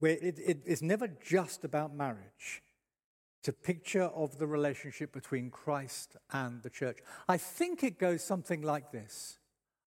Where 0.00 0.12
it, 0.12 0.38
it, 0.38 0.62
it's 0.66 0.82
never 0.82 1.08
just 1.08 1.64
about 1.64 1.94
marriage. 1.94 2.62
It's 3.40 3.48
a 3.48 3.52
picture 3.52 4.02
of 4.02 4.38
the 4.38 4.46
relationship 4.46 5.12
between 5.12 5.50
Christ 5.50 6.16
and 6.32 6.62
the 6.62 6.70
church. 6.70 6.98
I 7.28 7.36
think 7.36 7.84
it 7.84 7.98
goes 7.98 8.22
something 8.24 8.62
like 8.62 8.90
this. 8.90 9.38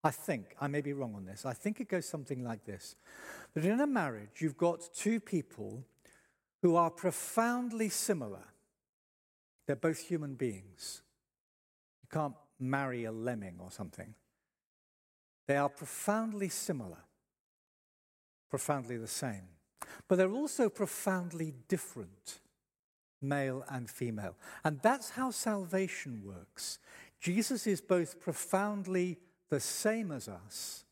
I 0.06 0.12
think, 0.12 0.54
I 0.60 0.68
may 0.68 0.82
be 0.82 0.92
wrong 0.92 1.16
on 1.16 1.25
this, 1.25 1.44
I 1.44 1.52
think 1.52 1.80
it 1.80 1.88
goes 1.88 2.06
something 2.06 2.44
like 2.44 2.64
this 2.64 2.94
that 3.54 3.64
in 3.64 3.80
a 3.80 3.88
marriage, 3.88 4.38
you've 4.38 4.56
got 4.56 4.88
two 4.94 5.18
people 5.18 5.82
who 6.62 6.76
are 6.76 6.90
profoundly 6.90 7.88
similar. 7.88 8.44
They're 9.66 9.75
both 9.75 9.98
human 9.98 10.36
beings. 10.36 11.02
You 12.04 12.08
can't 12.12 12.36
marry 12.60 13.02
a 13.02 13.10
lemming 13.10 13.56
or 13.58 13.72
something. 13.72 14.14
They 15.48 15.56
are 15.56 15.68
profoundly 15.68 16.50
similar, 16.50 17.02
profoundly 18.48 18.98
the 18.98 19.08
same. 19.08 19.48
But 20.06 20.18
they're 20.18 20.30
also 20.30 20.68
profoundly 20.68 21.52
different, 21.66 22.38
male 23.20 23.64
and 23.68 23.90
female. 23.90 24.36
And 24.62 24.78
that's 24.82 25.10
how 25.10 25.32
salvation 25.32 26.22
works. 26.25 26.78
Jesus 27.18 27.66
is 27.66 27.80
both 27.80 28.20
profoundly 28.20 29.18
the 29.50 29.60
same 29.60 30.10
as 30.10 30.28
us 30.28 30.84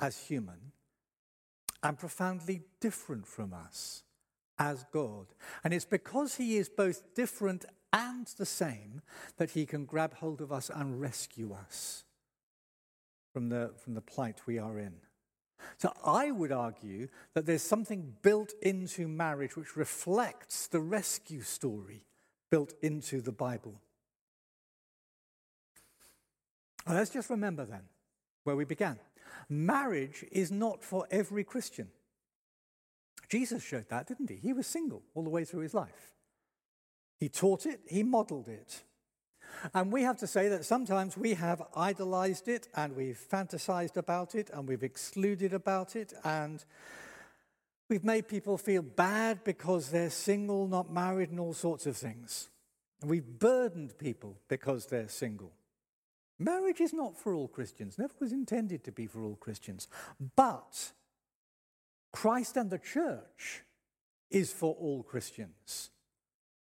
as 0.00 0.18
human 0.26 0.72
and 1.82 1.98
profoundly 1.98 2.62
different 2.80 3.26
from 3.26 3.52
us 3.52 4.02
as 4.58 4.84
God. 4.92 5.26
And 5.64 5.74
it's 5.74 5.84
because 5.84 6.36
he 6.36 6.56
is 6.56 6.68
both 6.68 7.14
different 7.14 7.64
and 7.92 8.26
the 8.38 8.46
same 8.46 9.02
that 9.36 9.50
he 9.50 9.66
can 9.66 9.84
grab 9.84 10.14
hold 10.14 10.40
of 10.40 10.52
us 10.52 10.70
and 10.70 11.00
rescue 11.00 11.52
us 11.52 12.04
from 13.32 13.48
the, 13.48 13.72
from 13.82 13.94
the 13.94 14.00
plight 14.00 14.40
we 14.46 14.58
are 14.58 14.78
in. 14.78 14.94
So 15.78 15.92
I 16.04 16.30
would 16.30 16.52
argue 16.52 17.08
that 17.34 17.46
there's 17.46 17.62
something 17.62 18.14
built 18.22 18.52
into 18.62 19.06
marriage 19.08 19.56
which 19.56 19.76
reflects 19.76 20.66
the 20.66 20.80
rescue 20.80 21.42
story 21.42 22.04
built 22.50 22.74
into 22.82 23.20
the 23.20 23.32
Bible. 23.32 23.80
Let's 26.86 27.10
just 27.10 27.30
remember 27.30 27.64
then 27.64 27.82
where 28.44 28.56
we 28.56 28.64
began. 28.64 28.98
Marriage 29.48 30.24
is 30.30 30.50
not 30.50 30.82
for 30.82 31.06
every 31.10 31.44
Christian. 31.44 31.88
Jesus 33.28 33.62
showed 33.62 33.88
that, 33.88 34.06
didn't 34.06 34.30
he? 34.30 34.36
He 34.36 34.52
was 34.52 34.66
single 34.66 35.02
all 35.14 35.24
the 35.24 35.30
way 35.30 35.44
through 35.44 35.60
his 35.60 35.74
life. 35.74 36.14
He 37.18 37.28
taught 37.28 37.66
it, 37.66 37.80
he 37.86 38.02
modeled 38.02 38.48
it. 38.48 38.82
And 39.74 39.92
we 39.92 40.02
have 40.02 40.16
to 40.18 40.26
say 40.26 40.48
that 40.48 40.64
sometimes 40.64 41.16
we 41.16 41.34
have 41.34 41.62
idolized 41.76 42.48
it 42.48 42.68
and 42.74 42.96
we've 42.96 43.20
fantasized 43.30 43.96
about 43.96 44.34
it 44.34 44.50
and 44.52 44.68
we've 44.68 44.82
excluded 44.82 45.52
about 45.52 45.94
it 45.94 46.12
and 46.24 46.64
we've 47.88 48.04
made 48.04 48.28
people 48.28 48.58
feel 48.58 48.82
bad 48.82 49.44
because 49.44 49.90
they're 49.90 50.10
single, 50.10 50.66
not 50.66 50.92
married, 50.92 51.30
and 51.30 51.38
all 51.38 51.54
sorts 51.54 51.86
of 51.86 51.96
things. 51.96 52.48
We've 53.04 53.38
burdened 53.38 53.98
people 53.98 54.38
because 54.48 54.86
they're 54.86 55.08
single. 55.08 55.52
Marriage 56.44 56.80
is 56.80 56.92
not 56.92 57.18
for 57.18 57.34
all 57.34 57.48
Christians, 57.48 57.98
never 57.98 58.14
was 58.18 58.32
intended 58.32 58.82
to 58.84 58.92
be 58.92 59.06
for 59.06 59.22
all 59.22 59.36
Christians. 59.36 59.88
But 60.34 60.92
Christ 62.12 62.56
and 62.56 62.70
the 62.70 62.78
church 62.78 63.62
is 64.30 64.52
for 64.52 64.74
all 64.74 65.02
Christians. 65.02 65.90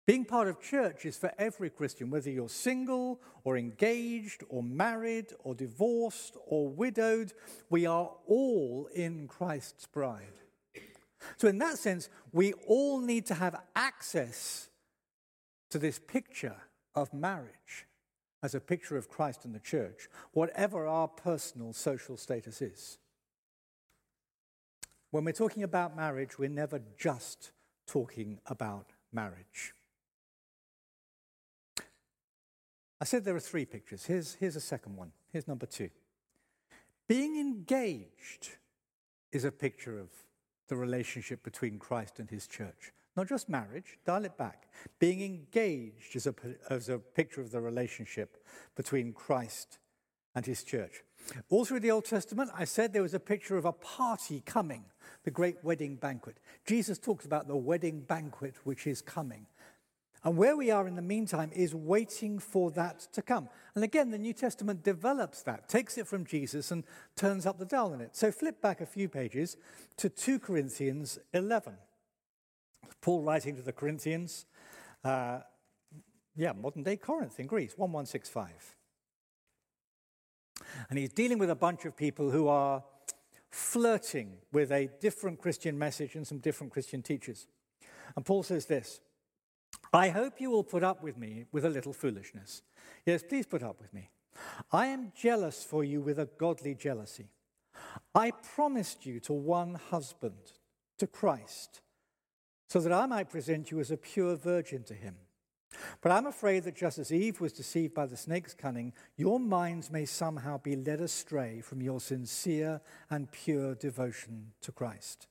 Being 0.07 0.25
part 0.25 0.47
of 0.47 0.61
church 0.61 1.05
is 1.05 1.17
for 1.17 1.33
every 1.37 1.69
Christian, 1.69 2.11
whether 2.11 2.31
you're 2.31 2.49
single 2.49 3.21
or 3.43 3.57
engaged 3.57 4.45
or 4.49 4.63
married 4.63 5.33
or 5.43 5.53
divorced 5.53 6.37
or 6.47 6.69
widowed. 6.69 7.33
We 7.69 7.87
are 7.87 8.13
all 8.27 8.89
in 8.95 9.27
Christ's 9.27 9.87
bride. 9.87 10.39
So, 11.39 11.49
in 11.49 11.59
that 11.59 11.79
sense, 11.79 12.09
we 12.31 12.53
all 12.69 13.01
need 13.01 13.27
to 13.27 13.35
have 13.35 13.61
access 13.75 14.69
to 15.71 15.79
this 15.81 15.99
picture 15.99 16.57
of 16.95 17.13
marriage 17.13 17.86
as 18.47 18.55
a 18.55 18.61
picture 18.61 18.97
of 18.97 19.09
Christ 19.09 19.45
and 19.45 19.53
the 19.53 19.59
church, 19.59 20.09
whatever 20.31 20.87
our 20.87 21.09
personal 21.09 21.73
social 21.73 22.17
status 22.17 22.63
is. 22.63 22.99
When 25.11 25.25
we're 25.25 25.33
talking 25.33 25.65
about 25.65 25.97
marriage, 25.97 26.39
we're 26.39 26.49
never 26.49 26.81
just 26.97 27.51
talking 27.89 28.39
about 28.47 28.93
marriage. 29.13 29.75
I 33.01 33.05
said 33.05 33.25
there 33.25 33.35
are 33.35 33.41
three 33.41 33.65
pictures. 33.65 34.05
Here's, 34.05 34.35
here's 34.35 34.55
a 34.55 34.61
second 34.61 34.95
one. 34.95 35.11
Here's 35.33 35.49
number 35.49 35.67
two. 35.67 35.91
Being 37.09 37.41
engaged 37.41 38.51
is 39.33 39.45
a 39.45 39.51
picture 39.51 39.99
of 39.99 40.11
the 40.69 40.77
relationship 40.77 41.43
between 41.43 41.81
Christ 41.81 42.21
and 42.21 42.31
his 42.31 42.47
church. 42.47 42.93
Not 43.17 43.29
just 43.29 43.49
marriage, 43.49 43.99
dial 44.05 44.25
it 44.25 44.37
back. 44.37 44.69
Being 44.99 45.23
engaged 45.23 46.15
is 46.15 46.27
a, 46.27 46.35
is 46.71 46.89
a 46.89 46.99
picture 46.99 47.41
of 47.41 47.51
the 47.51 47.61
relationship 47.61 48.37
between 48.75 49.13
Christ 49.13 49.79
and 50.35 50.45
his 50.45 50.63
church. 50.63 51.03
All 51.49 51.65
through 51.65 51.81
the 51.81 51.91
Old 51.91 52.05
Testament, 52.05 52.51
I 52.55 52.65
said 52.65 52.93
there 52.93 53.03
was 53.03 53.15
a 53.15 53.21
picture 53.21 53.57
of 53.57 53.65
a 53.65 53.73
party 53.73 54.43
coming, 54.45 54.85
the 55.25 55.31
great 55.31 55.57
wedding 55.63 55.97
banquet. 55.97 56.39
Jesus 56.67 56.99
talks 56.99 57.25
about 57.25 57.49
the 57.49 57.57
wedding 57.57 58.01
banquet 58.01 58.55
which 58.65 58.87
is 58.87 59.01
coming. 59.01 59.47
And 60.23 60.37
where 60.37 60.57
we 60.57 60.71
are 60.71 60.89
in 60.89 60.97
the 60.97 61.03
meantime 61.03 61.51
is 61.55 61.75
waiting 61.75 62.39
for 62.39 62.71
that 62.73 63.01
to 63.13 63.23
come. 63.23 63.49
And 63.75 63.85
again, 63.85 64.11
the 64.11 64.19
New 64.19 64.33
Testament 64.33 64.83
develops 64.83 65.43
that, 65.43 65.69
takes 65.69 65.97
it 65.99 66.07
from 66.07 66.27
Jesus 66.27 66.71
and 66.71 66.85
turns 67.15 67.47
up 67.47 67.59
the 67.59 67.65
dial 67.65 67.93
on 67.93 68.01
it. 68.01 68.17
So 68.17 68.33
flip 68.33 68.61
back 68.61 68.81
a 68.81 68.87
few 68.87 69.09
pages 69.09 69.57
to 69.99 70.09
2 70.09 70.41
Corinthians 70.41 71.19
11. 71.33 71.75
Paul 73.01 73.23
writing 73.23 73.57
to 73.57 73.63
the 73.63 73.73
Corinthians, 73.73 74.47
uh, 75.05 75.41
yeah, 76.37 76.53
modern 76.53 76.83
day 76.83 76.97
Corinth 76.97 77.41
in 77.41 77.47
Greece, 77.47 77.73
1165. 77.77 78.77
And 80.91 80.99
he's 80.99 81.13
dealing 81.13 81.39
with 81.39 81.51
a 81.51 81.55
bunch 81.55 81.85
of 81.85 81.97
people 81.97 82.31
who 82.31 82.49
are 82.49 82.83
flirting 83.51 84.39
with 84.53 84.71
a 84.71 84.91
different 85.01 85.41
Christian 85.41 85.79
message 85.79 86.15
and 86.15 86.27
some 86.27 86.39
different 86.39 86.73
Christian 86.73 87.03
teachers. 87.03 87.47
And 88.15 88.25
Paul 88.25 88.43
says 88.43 88.67
this 88.67 89.01
I 89.93 90.09
hope 90.09 90.41
you 90.41 90.51
will 90.51 90.65
put 90.65 90.83
up 90.83 91.03
with 91.03 91.17
me 91.17 91.45
with 91.53 91.65
a 91.65 91.71
little 91.71 91.93
foolishness. 91.93 92.63
Yes, 93.05 93.23
please 93.23 93.47
put 93.47 93.63
up 93.63 93.81
with 93.81 93.93
me. 93.95 94.11
I 94.71 94.87
am 94.87 95.13
jealous 95.15 95.65
for 95.65 95.85
you 95.85 96.01
with 96.01 96.19
a 96.19 96.29
godly 96.39 96.75
jealousy. 96.75 97.31
I 98.15 98.31
promised 98.31 99.07
you 99.07 99.21
to 99.21 99.33
one 99.33 99.75
husband, 99.75 100.53
to 100.99 101.07
Christ, 101.07 101.81
so 102.69 102.81
that 102.81 102.93
I 102.93 103.07
might 103.07 103.31
present 103.31 103.71
you 103.71 103.81
as 103.81 103.91
a 103.91 103.97
pure 103.97 104.37
virgin 104.37 104.83
to 104.85 104.95
him. 104.95 105.17
But 106.01 106.13
I'm 106.13 106.27
afraid 106.27 106.65
that 106.65 106.77
just 106.77 106.99
as 106.99 107.13
Eve 107.13 107.41
was 107.41 107.53
deceived 107.53 107.95
by 107.95 108.07
the 108.07 108.17
snake's 108.17 108.55
cunning, 108.55 108.93
your 109.17 109.39
minds 109.39 109.91
may 109.91 110.05
somehow 110.05 110.59
be 110.59 110.77
led 110.77 111.01
astray 111.01 111.61
from 111.61 111.83
your 111.83 112.01
sincere 112.01 112.81
and 113.11 113.31
pure 113.31 113.75
devotion 113.75 114.53
to 114.63 114.73
Christ. 114.73 115.27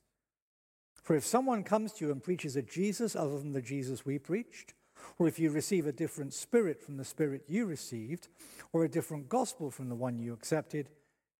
For 1.02 1.16
if 1.16 1.24
someone 1.24 1.62
comes 1.62 1.92
to 1.94 2.06
you 2.06 2.12
and 2.12 2.22
preaches 2.22 2.56
a 2.56 2.62
Jesus 2.62 3.14
other 3.14 3.38
than 3.38 3.52
the 3.52 3.62
Jesus 3.62 4.04
we 4.04 4.18
preached, 4.18 4.74
or 5.18 5.28
if 5.28 5.38
you 5.38 5.50
receive 5.50 5.86
a 5.86 5.92
different 5.92 6.34
spirit 6.34 6.82
from 6.82 6.96
the 6.96 7.04
spirit 7.04 7.44
you 7.48 7.64
received, 7.64 8.28
or 8.72 8.84
a 8.84 8.88
different 8.88 9.28
gospel 9.28 9.70
from 9.70 9.88
the 9.88 9.94
one 9.94 10.18
you 10.18 10.32
accepted, 10.32 10.88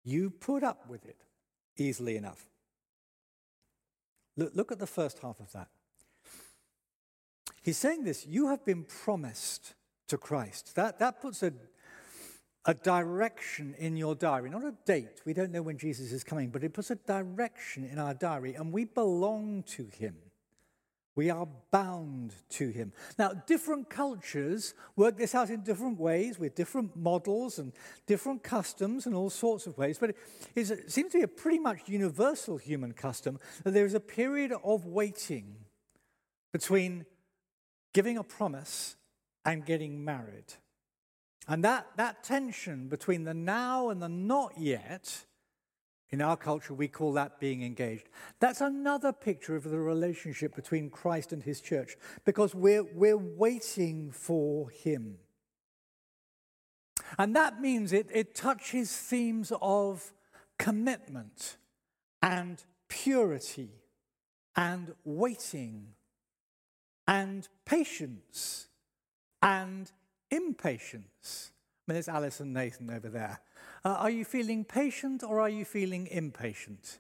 you 0.04 0.30
put 0.30 0.62
up 0.62 0.88
with 0.88 1.04
it 1.04 1.24
easily 1.76 2.16
enough. 2.16 2.48
Look, 4.36 4.70
at 4.70 4.78
the 4.78 4.86
first 4.86 5.18
half 5.20 5.40
of 5.40 5.50
that. 5.52 5.68
He's 7.66 7.76
saying 7.76 8.04
this 8.04 8.24
you 8.24 8.46
have 8.46 8.64
been 8.64 8.84
promised 8.84 9.74
to 10.06 10.16
Christ. 10.16 10.76
That, 10.76 11.00
that 11.00 11.20
puts 11.20 11.42
a, 11.42 11.52
a 12.64 12.74
direction 12.74 13.74
in 13.76 13.96
your 13.96 14.14
diary, 14.14 14.50
not 14.50 14.62
a 14.62 14.72
date. 14.84 15.20
We 15.24 15.32
don't 15.32 15.50
know 15.50 15.62
when 15.62 15.76
Jesus 15.76 16.12
is 16.12 16.22
coming, 16.22 16.50
but 16.50 16.62
it 16.62 16.72
puts 16.72 16.92
a 16.92 16.94
direction 16.94 17.84
in 17.84 17.98
our 17.98 18.14
diary, 18.14 18.54
and 18.54 18.72
we 18.72 18.84
belong 18.84 19.64
to 19.70 19.88
him. 19.88 20.14
We 21.16 21.28
are 21.28 21.48
bound 21.72 22.34
to 22.50 22.68
him. 22.68 22.92
Now, 23.18 23.32
different 23.32 23.90
cultures 23.90 24.74
work 24.94 25.16
this 25.16 25.34
out 25.34 25.50
in 25.50 25.62
different 25.62 25.98
ways 25.98 26.38
with 26.38 26.54
different 26.54 26.94
models 26.94 27.58
and 27.58 27.72
different 28.06 28.44
customs 28.44 29.06
and 29.06 29.14
all 29.16 29.30
sorts 29.30 29.66
of 29.66 29.76
ways, 29.76 29.98
but 29.98 30.14
it 30.54 30.92
seems 30.92 31.10
to 31.10 31.18
be 31.18 31.24
a 31.24 31.28
pretty 31.28 31.58
much 31.58 31.80
universal 31.86 32.58
human 32.58 32.92
custom 32.92 33.40
that 33.64 33.72
there 33.72 33.86
is 33.86 33.94
a 33.94 33.98
period 33.98 34.52
of 34.62 34.86
waiting 34.86 35.56
between 36.52 37.06
giving 37.96 38.18
a 38.18 38.22
promise 38.22 38.94
and 39.46 39.64
getting 39.64 40.04
married. 40.04 40.52
And 41.48 41.64
that, 41.64 41.86
that 41.96 42.22
tension 42.22 42.88
between 42.88 43.24
the 43.24 43.32
now 43.32 43.88
and 43.88 44.02
the 44.02 44.08
not 44.08 44.52
yet 44.58 45.24
In 46.12 46.20
our 46.20 46.36
culture, 46.36 46.72
we 46.72 46.86
call 46.86 47.12
that 47.14 47.40
being 47.40 47.62
engaged. 47.62 48.08
That's 48.38 48.60
another 48.60 49.12
picture 49.12 49.56
of 49.56 49.64
the 49.64 49.80
relationship 49.80 50.54
between 50.54 50.88
Christ 50.88 51.32
and 51.32 51.42
his 51.42 51.60
church 51.60 51.96
because 52.24 52.54
we're, 52.54 52.84
we're 52.84 53.16
waiting 53.16 54.12
for 54.12 54.70
him. 54.70 55.16
And 57.18 57.34
that 57.34 57.60
means 57.60 57.92
it, 57.92 58.08
it 58.12 58.34
touches 58.36 58.96
themes 58.96 59.52
of 59.60 60.12
commitment 60.58 61.56
and 62.22 62.62
purity 62.88 63.70
and 64.54 64.94
waiting 65.04 65.88
and 67.06 67.48
patience 67.64 68.66
and 69.42 69.90
impatience. 70.30 71.52
I 71.86 71.92
mean, 71.92 71.94
there's 71.94 72.08
Alice 72.08 72.40
and 72.40 72.52
Nathan 72.52 72.90
over 72.90 73.08
there. 73.08 73.40
Uh, 73.84 73.90
are 73.90 74.10
you 74.10 74.24
feeling 74.24 74.64
patient 74.64 75.22
or 75.22 75.40
are 75.40 75.48
you 75.48 75.64
feeling 75.64 76.08
impatient? 76.08 76.98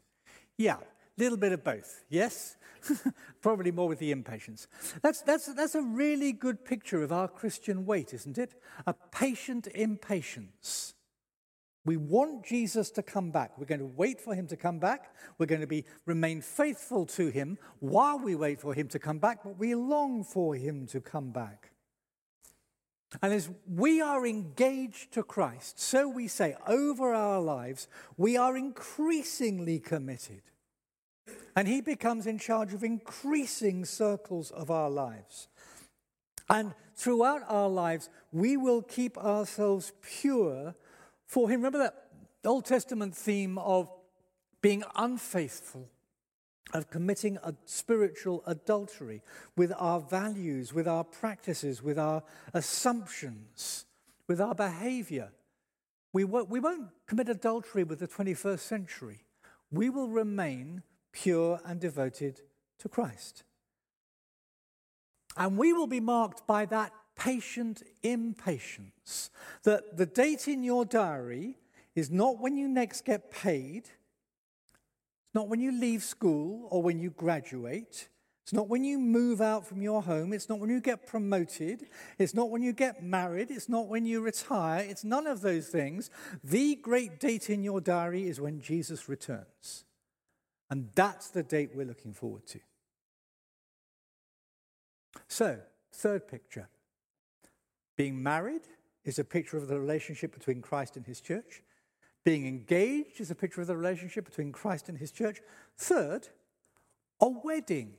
Yeah, 0.56 0.76
a 0.76 1.20
little 1.20 1.38
bit 1.38 1.52
of 1.52 1.64
both, 1.64 2.04
yes? 2.08 2.56
Probably 3.42 3.72
more 3.72 3.88
with 3.88 3.98
the 3.98 4.12
impatience. 4.12 4.68
That's, 5.02 5.22
that's, 5.22 5.46
that's 5.54 5.74
a 5.74 5.82
really 5.82 6.32
good 6.32 6.64
picture 6.64 7.02
of 7.02 7.12
our 7.12 7.26
Christian 7.26 7.84
wait, 7.86 8.14
isn't 8.14 8.38
it? 8.38 8.54
A 8.86 8.94
patient 8.94 9.66
impatience. 9.74 10.94
We 11.86 11.96
want 11.96 12.44
Jesus 12.44 12.90
to 12.90 13.02
come 13.02 13.30
back. 13.30 13.56
We're 13.56 13.64
going 13.64 13.78
to 13.78 13.86
wait 13.86 14.20
for 14.20 14.34
him 14.34 14.48
to 14.48 14.56
come 14.56 14.80
back. 14.80 15.14
We're 15.38 15.46
going 15.46 15.60
to 15.60 15.68
be 15.68 15.84
remain 16.04 16.40
faithful 16.42 17.06
to 17.06 17.28
him 17.28 17.58
while 17.78 18.18
we 18.18 18.34
wait 18.34 18.60
for 18.60 18.74
him 18.74 18.88
to 18.88 18.98
come 18.98 19.18
back, 19.18 19.44
but 19.44 19.56
we 19.56 19.76
long 19.76 20.24
for 20.24 20.56
him 20.56 20.88
to 20.88 21.00
come 21.00 21.30
back. 21.30 21.70
And 23.22 23.32
as 23.32 23.48
we 23.72 24.00
are 24.00 24.26
engaged 24.26 25.12
to 25.12 25.22
Christ, 25.22 25.78
so 25.78 26.08
we 26.08 26.26
say 26.26 26.56
over 26.66 27.14
our 27.14 27.40
lives, 27.40 27.86
we 28.16 28.36
are 28.36 28.56
increasingly 28.56 29.78
committed. 29.78 30.42
And 31.54 31.68
he 31.68 31.80
becomes 31.80 32.26
in 32.26 32.40
charge 32.40 32.74
of 32.74 32.82
increasing 32.82 33.84
circles 33.84 34.50
of 34.50 34.72
our 34.72 34.90
lives. 34.90 35.46
And 36.50 36.74
throughout 36.96 37.42
our 37.48 37.68
lives, 37.68 38.10
we 38.32 38.56
will 38.56 38.82
keep 38.82 39.16
ourselves 39.16 39.92
pure 40.02 40.74
for 41.26 41.48
him. 41.48 41.60
Remember 41.60 41.78
that 41.78 42.06
Old 42.46 42.64
Testament 42.64 43.16
theme 43.16 43.58
of 43.58 43.90
being 44.62 44.84
unfaithful, 44.94 45.88
of 46.72 46.90
committing 46.90 47.38
a 47.42 47.54
spiritual 47.64 48.42
adultery 48.46 49.22
with 49.56 49.72
our 49.76 50.00
values, 50.00 50.72
with 50.72 50.88
our 50.88 51.04
practices, 51.04 51.82
with 51.82 51.98
our 51.98 52.22
assumptions, 52.54 53.84
with 54.26 54.40
our 54.40 54.54
behavior. 54.54 55.30
We 56.12 56.24
won't, 56.24 56.48
we 56.48 56.60
won't 56.60 56.88
commit 57.06 57.28
adultery 57.28 57.84
with 57.84 57.98
the 57.98 58.08
21st 58.08 58.60
century. 58.60 59.24
We 59.70 59.90
will 59.90 60.08
remain 60.08 60.82
pure 61.12 61.60
and 61.64 61.80
devoted 61.80 62.40
to 62.78 62.88
Christ. 62.88 63.44
And 65.36 65.58
we 65.58 65.72
will 65.72 65.86
be 65.86 66.00
marked 66.00 66.46
by 66.46 66.64
that 66.66 66.92
patient 67.16 67.82
impatience. 68.02 69.30
That 69.64 69.96
the 69.96 70.06
date 70.06 70.48
in 70.48 70.62
your 70.62 70.84
diary 70.84 71.58
is 71.94 72.10
not 72.10 72.40
when 72.40 72.56
you 72.56 72.68
next 72.68 73.04
get 73.04 73.30
paid, 73.30 73.88
it's 75.24 75.34
not 75.34 75.48
when 75.48 75.60
you 75.60 75.72
leave 75.72 76.04
school 76.04 76.68
or 76.70 76.82
when 76.82 76.98
you 77.00 77.10
graduate. 77.10 78.08
It's 78.44 78.52
not 78.52 78.68
when 78.68 78.84
you 78.84 79.00
move 79.00 79.40
out 79.40 79.66
from 79.66 79.82
your 79.82 80.02
home. 80.02 80.32
It's 80.32 80.48
not 80.48 80.60
when 80.60 80.70
you 80.70 80.80
get 80.80 81.04
promoted. 81.04 81.88
It's 82.16 82.32
not 82.32 82.48
when 82.48 82.62
you 82.62 82.72
get 82.72 83.02
married. 83.02 83.50
It's 83.50 83.68
not 83.68 83.88
when 83.88 84.06
you 84.06 84.20
retire. 84.20 84.86
It's 84.88 85.02
none 85.02 85.26
of 85.26 85.40
those 85.40 85.66
things. 85.66 86.10
The 86.44 86.76
great 86.76 87.18
date 87.18 87.50
in 87.50 87.64
your 87.64 87.80
diary 87.80 88.28
is 88.28 88.40
when 88.40 88.60
Jesus 88.60 89.08
returns. 89.08 89.84
And 90.70 90.90
that's 90.94 91.28
the 91.28 91.42
date 91.42 91.70
we're 91.74 91.86
looking 91.86 92.12
forward 92.12 92.46
to. 92.46 92.60
So, 95.26 95.58
third 95.92 96.28
picture 96.28 96.68
being 97.96 98.22
married 98.22 98.62
is 99.04 99.18
a 99.18 99.24
picture 99.24 99.56
of 99.56 99.68
the 99.68 99.78
relationship 99.78 100.32
between 100.32 100.60
Christ 100.60 100.96
and 100.96 101.06
his 101.06 101.20
church. 101.20 101.62
Being 102.24 102.46
engaged 102.46 103.20
is 103.20 103.30
a 103.30 103.34
picture 103.34 103.60
of 103.60 103.68
the 103.68 103.76
relationship 103.76 104.24
between 104.24 104.52
Christ 104.52 104.88
and 104.88 104.98
his 104.98 105.12
church. 105.12 105.40
Third, 105.78 106.28
a 107.20 107.28
wedding 107.28 107.94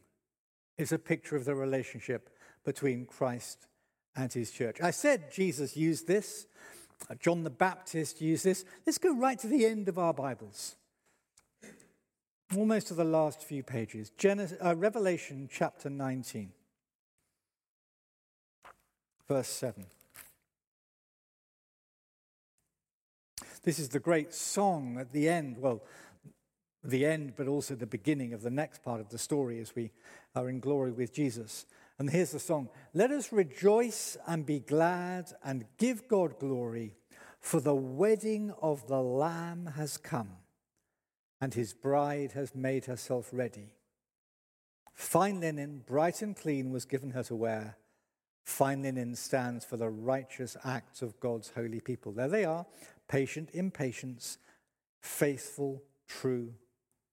is 0.77 0.91
a 0.91 0.99
picture 0.99 1.35
of 1.35 1.45
the 1.45 1.55
relationship 1.55 2.29
between 2.63 3.05
Christ 3.05 3.67
and 4.15 4.31
his 4.31 4.51
church. 4.51 4.81
I 4.81 4.91
said 4.91 5.31
Jesus 5.31 5.77
used 5.77 6.07
this, 6.07 6.45
uh, 7.09 7.15
John 7.15 7.43
the 7.43 7.49
Baptist 7.49 8.21
used 8.21 8.43
this. 8.43 8.65
Let's 8.85 8.97
go 8.97 9.15
right 9.15 9.39
to 9.39 9.47
the 9.47 9.65
end 9.65 9.87
of 9.87 9.97
our 9.97 10.13
Bibles, 10.13 10.75
almost 12.55 12.87
to 12.87 12.93
the 12.93 13.05
last 13.05 13.43
few 13.43 13.63
pages. 13.63 14.11
Genesis, 14.17 14.57
uh, 14.63 14.75
Revelation 14.75 15.47
chapter 15.49 15.89
19 15.89 16.51
verse 19.27 19.47
7. 19.47 19.85
This 23.63 23.79
is 23.79 23.89
the 23.89 23.99
great 23.99 24.33
song 24.33 24.97
at 24.97 25.11
the 25.11 25.27
end, 25.27 25.57
well, 25.57 25.83
the 26.83 27.05
end, 27.05 27.33
but 27.35 27.47
also 27.47 27.75
the 27.75 27.85
beginning 27.85 28.31
of 28.31 28.41
the 28.41 28.49
next 28.49 28.81
part 28.81 29.01
of 29.01 29.09
the 29.09 29.17
story 29.17 29.59
as 29.59 29.75
we 29.75 29.91
are 30.35 30.47
in 30.47 30.61
glory 30.61 30.91
with 30.91 31.13
Jesus. 31.13 31.65
And 31.99 32.09
here's 32.09 32.31
the 32.31 32.39
song 32.39 32.69
Let 32.93 33.11
us 33.11 33.33
rejoice 33.33 34.15
and 34.25 34.45
be 34.45 34.59
glad 34.59 35.33
and 35.43 35.65
give 35.77 36.07
God 36.07 36.39
glory, 36.39 36.95
for 37.41 37.59
the 37.59 37.75
wedding 37.75 38.53
of 38.61 38.87
the 38.87 39.01
Lamb 39.01 39.73
has 39.75 39.97
come, 39.97 40.37
and 41.41 41.53
his 41.53 41.73
bride 41.73 42.31
has 42.33 42.55
made 42.55 42.85
herself 42.85 43.29
ready. 43.33 43.73
Fine 44.93 45.41
linen, 45.41 45.83
bright 45.85 46.21
and 46.21 46.35
clean, 46.35 46.71
was 46.71 46.85
given 46.85 47.11
her 47.11 47.23
to 47.23 47.35
wear 47.35 47.77
Fine 48.47 48.83
linen 48.83 49.13
stands 49.13 49.65
for 49.65 49.75
the 49.75 49.89
righteous 49.89 50.55
acts 50.63 51.01
of 51.01 51.19
God's 51.19 51.51
holy 51.53 51.81
people. 51.81 52.13
There 52.13 52.29
they 52.29 52.45
are 52.45 52.65
patient 53.09 53.49
in 53.51 53.71
patience, 53.71 54.37
faithful, 55.01 55.83
true, 56.07 56.53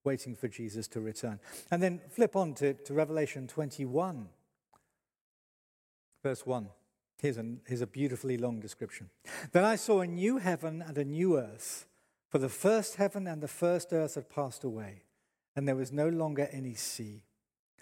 waiting 0.04 0.36
for 0.36 0.46
Jesus 0.46 0.86
to 0.86 1.00
return. 1.00 1.40
And 1.72 1.82
then 1.82 2.00
flip 2.08 2.36
on 2.36 2.54
to, 2.54 2.74
to 2.74 2.94
Revelation 2.94 3.48
21, 3.48 4.28
verse 6.22 6.46
1. 6.46 6.68
Here's 7.20 7.36
a, 7.36 7.44
here's 7.66 7.80
a 7.80 7.88
beautifully 7.88 8.38
long 8.38 8.60
description. 8.60 9.10
Then 9.50 9.64
I 9.64 9.74
saw 9.74 10.02
a 10.02 10.06
new 10.06 10.38
heaven 10.38 10.84
and 10.86 10.96
a 10.96 11.04
new 11.04 11.36
earth, 11.36 11.86
for 12.28 12.38
the 12.38 12.48
first 12.48 12.94
heaven 12.94 13.26
and 13.26 13.42
the 13.42 13.48
first 13.48 13.92
earth 13.92 14.14
had 14.14 14.30
passed 14.30 14.62
away, 14.62 15.02
and 15.56 15.66
there 15.66 15.74
was 15.74 15.90
no 15.90 16.08
longer 16.08 16.48
any 16.52 16.74
sea. 16.74 17.24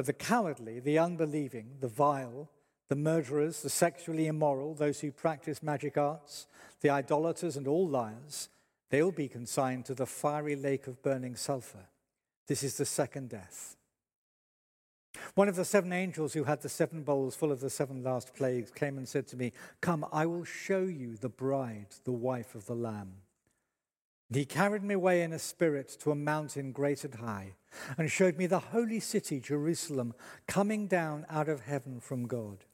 But 0.00 0.06
the 0.06 0.12
cowardly, 0.14 0.80
the 0.80 0.98
unbelieving, 0.98 1.76
the 1.80 1.86
vile, 1.86 2.48
the 2.88 2.96
murderers, 2.96 3.60
the 3.60 3.68
sexually 3.68 4.28
immoral, 4.28 4.72
those 4.72 5.00
who 5.00 5.12
practice 5.12 5.62
magic 5.62 5.98
arts, 5.98 6.46
the 6.80 6.88
idolaters, 6.88 7.54
and 7.54 7.68
all 7.68 7.86
liars, 7.86 8.48
they 8.88 9.02
will 9.02 9.12
be 9.12 9.28
consigned 9.28 9.84
to 9.84 9.94
the 9.94 10.06
fiery 10.06 10.56
lake 10.56 10.86
of 10.86 11.02
burning 11.02 11.36
sulfur. 11.36 11.84
This 12.46 12.62
is 12.62 12.78
the 12.78 12.86
second 12.86 13.28
death. 13.28 13.76
One 15.34 15.50
of 15.50 15.56
the 15.56 15.66
seven 15.66 15.92
angels 15.92 16.32
who 16.32 16.44
had 16.44 16.62
the 16.62 16.70
seven 16.70 17.02
bowls 17.02 17.36
full 17.36 17.52
of 17.52 17.60
the 17.60 17.68
seven 17.68 18.02
last 18.02 18.34
plagues 18.34 18.70
came 18.70 18.96
and 18.96 19.06
said 19.06 19.26
to 19.26 19.36
me, 19.36 19.52
Come, 19.82 20.06
I 20.10 20.24
will 20.24 20.44
show 20.44 20.80
you 20.80 21.16
the 21.16 21.28
bride, 21.28 21.88
the 22.04 22.12
wife 22.12 22.54
of 22.54 22.64
the 22.64 22.74
Lamb. 22.74 23.16
He 24.32 24.44
carried 24.44 24.84
me 24.84 24.94
away 24.94 25.22
in 25.22 25.32
a 25.32 25.40
spirit 25.40 25.96
to 26.00 26.12
a 26.12 26.16
mountain 26.16 26.70
great 26.70 27.04
and 27.04 27.16
high, 27.16 27.54
and 27.98 28.10
showed 28.10 28.36
me 28.36 28.46
the 28.46 28.60
holy 28.60 29.00
city, 29.00 29.40
Jerusalem, 29.40 30.14
coming 30.46 30.86
down 30.86 31.26
out 31.28 31.48
of 31.48 31.62
heaven 31.62 31.98
from 31.98 32.28
God. 32.28 32.64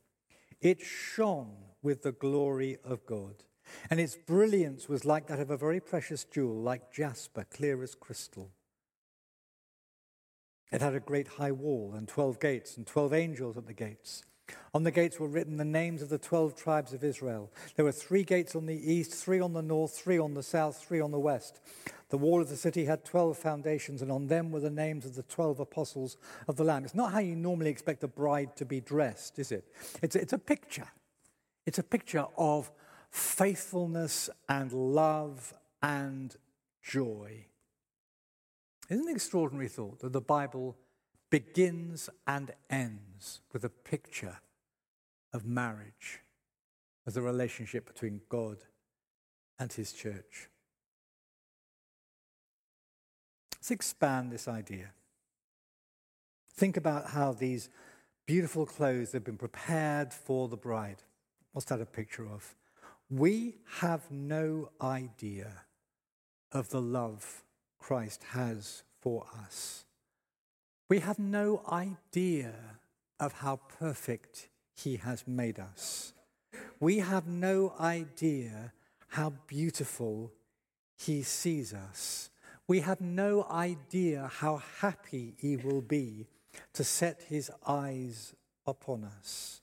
It 0.61 0.81
shone 0.83 1.57
with 1.83 2.03
the 2.03 2.13
glory 2.13 2.79
of 2.85 3.07
God, 3.07 3.45
and 3.89 3.99
its 3.99 4.17
brilliance 4.17 4.89
was 4.89 5.05
like 5.07 5.29
that 5.29 5.41
of 5.41 5.51
a 5.51 5.57
very 5.57 5.81
precious 5.81 6.25
jewel, 6.25 6.61
like 6.61 6.93
jasper, 6.93 7.47
clear 7.51 7.83
as 7.83 7.95
crystal. 7.95 8.51
It 10.71 10.83
had 10.83 10.95
a 10.95 11.01
great 11.01 11.29
high 11.29 11.53
wall 11.53 11.95
and 11.97 12.07
twelve 12.07 12.39
gates, 12.39 12.77
and 12.77 12.87
twelve 12.87 13.15
angels 13.15 13.57
at 13.57 13.67
the 13.67 13.73
gates. 13.73 14.25
On 14.75 14.83
the 14.83 14.91
gates 14.91 15.19
were 15.19 15.29
written 15.29 15.57
the 15.57 15.65
names 15.65 16.03
of 16.03 16.09
the 16.09 16.19
twelve 16.19 16.55
tribes 16.55 16.93
of 16.93 17.03
Israel. 17.03 17.51
There 17.75 17.85
were 17.85 17.93
three 17.93 18.23
gates 18.23 18.55
on 18.55 18.67
the 18.67 18.93
east, 18.93 19.13
three 19.15 19.41
on 19.41 19.55
the 19.55 19.63
north, 19.63 19.97
three 19.97 20.19
on 20.19 20.35
the 20.35 20.43
south, 20.43 20.83
three 20.83 21.01
on 21.01 21.11
the 21.11 21.19
west. 21.19 21.61
The 22.11 22.19
wall 22.19 22.41
of 22.41 22.49
the 22.49 22.57
city 22.57 22.85
had 22.85 23.05
twelve 23.05 23.39
foundations, 23.39 24.03
and 24.03 24.13
on 24.13 24.29
them 24.29 24.53
were 24.53 24.61
the 24.61 24.71
names 24.71 25.05
of 25.07 25.15
the 25.15 25.25
twelve 25.25 25.59
apostles 25.59 26.17
of 26.47 26.57
the 26.57 26.65
Lamb. 26.65 26.85
It's 26.85 26.95
not 26.95 27.13
how 27.13 27.19
you 27.19 27.35
normally 27.35 27.71
expect 27.71 28.05
a 28.05 28.09
bride 28.09 28.55
to 28.57 28.65
be 28.65 28.81
dressed, 28.81 29.39
is 29.39 29.51
it? 29.51 29.65
It's, 30.03 30.15
it's 30.15 30.33
a 30.33 30.39
picture. 30.39 30.89
It's 31.65 31.79
a 31.79 31.83
picture 31.83 32.27
of 32.37 32.71
faithfulness 33.11 34.31
and 34.49 34.73
love 34.73 35.55
and 35.83 36.37
joy. 36.83 37.47
Isn't 38.89 39.05
it 39.05 39.09
an 39.09 39.15
extraordinary 39.17 39.69
thought 39.69 39.99
that 40.01 40.13
the 40.13 40.21
Bible 40.21 40.77
begins 41.31 42.09
and 42.27 42.53
ends 42.71 43.01
with 43.53 43.65
a 43.65 43.69
picture 43.69 44.39
of 45.33 45.45
marriage 45.45 46.21
as 47.07 47.17
a 47.17 47.23
relationship 47.23 47.87
between 47.87 48.21
God 48.29 48.59
and 49.59 49.73
His 49.73 49.93
church? 49.93 50.49
Let's 53.55 53.71
expand 53.71 54.31
this 54.31 54.47
idea. 54.47 54.91
Think 56.55 56.77
about 56.77 57.11
how 57.11 57.33
these 57.33 57.69
beautiful 58.27 58.67
clothes 58.67 59.13
have 59.13 59.25
been 59.25 59.37
prepared 59.37 60.13
for 60.13 60.49
the 60.49 60.57
bride. 60.57 61.03
What's 61.53 61.67
that 61.67 61.81
a 61.81 61.87
picture 61.87 62.27
of? 62.27 62.55
We 63.11 63.57
have 63.81 64.11
no 64.11 64.71
idea 64.81 65.63
of 66.53 66.71
the 66.71 66.81
love 66.81 67.45
Christ 67.79 68.25
has 68.31 68.83
for 69.01 69.27
us. 69.45 69.85
We 70.89 71.01
have 71.01 71.19
no 71.19 71.63
idea 71.71 72.53
of 73.19 73.33
how 73.35 73.57
perfect 73.79 74.49
He 74.75 74.97
has 74.97 75.27
made 75.27 75.59
us. 75.59 76.13
We 76.81 76.99
have 76.99 77.27
no 77.27 77.75
idea 77.81 78.73
how 79.09 79.35
beautiful 79.47 80.33
He 80.97 81.23
sees 81.23 81.73
us. 81.73 82.31
We 82.69 82.81
have 82.81 83.01
no 83.01 83.47
idea 83.51 84.31
how 84.33 84.63
happy 84.81 85.35
He 85.39 85.57
will 85.57 85.83
be 85.83 86.27
to 86.75 86.85
set 86.85 87.23
His 87.29 87.51
eyes 87.67 88.35
upon 88.67 89.05
us. 89.05 89.61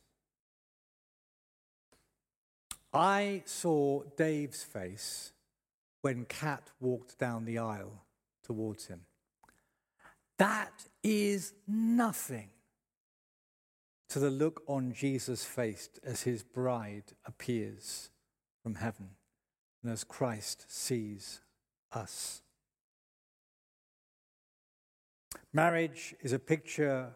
I 2.93 3.41
saw 3.45 4.03
Dave's 4.15 4.63
face 4.63 5.31
when 6.01 6.25
Kat 6.25 6.69
walked 6.79 7.17
down 7.17 7.45
the 7.45 7.57
aisle 7.57 8.03
towards 8.43 8.87
him. 8.87 9.01
That 10.37 10.85
is 11.01 11.53
nothing 11.67 12.49
to 14.13 14.19
the 14.19 14.29
look 14.29 14.61
on 14.67 14.93
Jesus' 14.93 15.43
face 15.43 15.89
as 16.03 16.21
his 16.21 16.43
bride 16.43 17.13
appears 17.25 18.11
from 18.61 18.75
heaven 18.75 19.09
and 19.81 19.91
as 19.91 20.03
Christ 20.03 20.65
sees 20.67 21.41
us. 21.91 22.43
Marriage 25.51 26.13
is 26.21 26.31
a 26.31 26.37
picture 26.37 27.09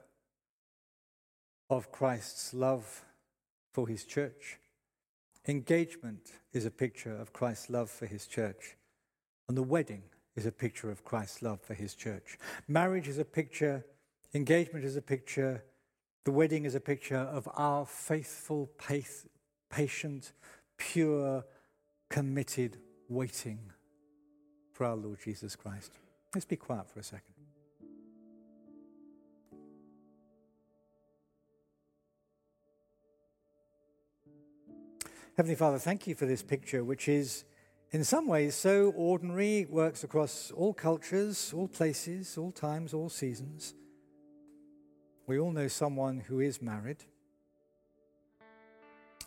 of 1.70 1.92
Christ's 1.92 2.52
love 2.52 3.06
for 3.72 3.88
his 3.88 4.04
church. 4.04 4.58
Engagement 5.48 6.32
is 6.52 6.66
a 6.66 6.72
picture 6.72 7.16
of 7.16 7.32
Christ's 7.32 7.70
love 7.70 7.92
for 7.92 8.08
his 8.08 8.26
church. 8.26 8.76
And 9.48 9.56
the 9.56 9.62
wedding 9.62 10.02
is 10.36 10.48
a 10.48 10.52
picture 10.52 10.90
of 10.90 11.06
Christ's 11.06 11.44
love 11.44 11.62
for 11.62 11.76
his 11.76 11.94
church. 11.94 12.40
Marriage 12.68 13.08
is 13.08 13.20
a 13.20 13.26
picture, 13.26 13.86
engagement 14.34 14.84
is 14.84 14.96
a 14.96 15.02
picture, 15.04 15.64
the 16.28 16.32
wedding 16.34 16.66
is 16.66 16.76
a 16.76 16.80
picture 16.82 17.16
of 17.16 17.48
our 17.54 17.86
faithful, 17.86 18.70
patient, 19.70 20.34
pure, 20.76 21.46
committed 22.10 22.76
waiting 23.08 23.58
for 24.74 24.86
our 24.86 24.98
Lord 24.98 25.20
Jesus 25.24 25.56
Christ. 25.56 25.94
Let's 26.36 26.44
be 26.44 26.58
quiet 26.58 26.90
for 26.90 27.00
a 27.00 27.04
second. 27.04 27.34
Heavenly 35.38 35.56
Father, 35.56 35.80
thank 35.80 36.08
you 36.08 36.14
for 36.14 36.26
this 36.26 36.44
picture, 36.44 36.84
which 36.84 37.08
is 37.08 37.46
in 37.92 38.04
some 38.04 38.28
ways 38.28 38.54
so 38.54 38.92
ordinary, 38.98 39.66
works 39.70 40.04
across 40.04 40.52
all 40.52 40.74
cultures, 40.74 41.54
all 41.56 41.70
places, 41.70 42.38
all 42.38 42.52
times, 42.52 42.94
all 42.94 43.08
seasons. 43.08 43.76
We 45.28 45.40
all 45.40 45.52
know 45.52 45.68
someone 45.68 46.22
who 46.22 46.40
is 46.40 46.62
married. 46.62 47.04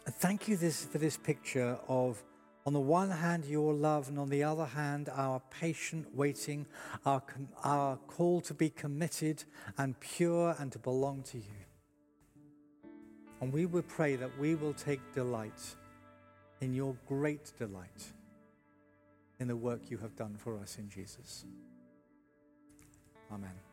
And 0.07 0.15
thank 0.15 0.49
you 0.49 0.57
this, 0.57 0.87
for 0.87 0.97
this 0.97 1.19
picture 1.19 1.79
of, 1.89 2.23
on 2.65 2.73
the 2.73 2.81
one 2.81 3.11
hand, 3.11 3.45
your 3.45 3.75
love, 3.75 4.09
and 4.09 4.19
on 4.19 4.31
the 4.31 4.43
other 4.43 4.65
hand, 4.65 5.11
our 5.13 5.43
patient 5.51 6.07
waiting, 6.15 6.67
our, 7.05 7.23
our 7.63 7.97
call 8.07 8.41
to 8.43 8.55
be 8.55 8.71
committed 8.71 9.45
and 9.77 10.01
pure 10.01 10.57
and 10.59 10.73
to 10.73 10.79
belong 10.79 11.23
to 11.25 11.37
you. 11.37 11.61
And 13.43 13.53
we 13.53 13.67
would 13.67 13.87
pray 13.87 14.17
that 14.17 14.39
we 14.39 14.55
will 14.55 14.75
take 14.75 15.01
delight 15.13 15.77
in 16.63 16.75
your 16.75 16.97
great 17.07 17.53
delight 17.59 18.13
in 19.39 19.49
the 19.49 19.57
work 19.57 19.91
you 19.91 19.99
have 19.99 20.17
done 20.17 20.37
for 20.39 20.59
us 20.59 20.79
in 20.79 20.89
Jesus. 20.89 21.45
Amen. 23.33 23.70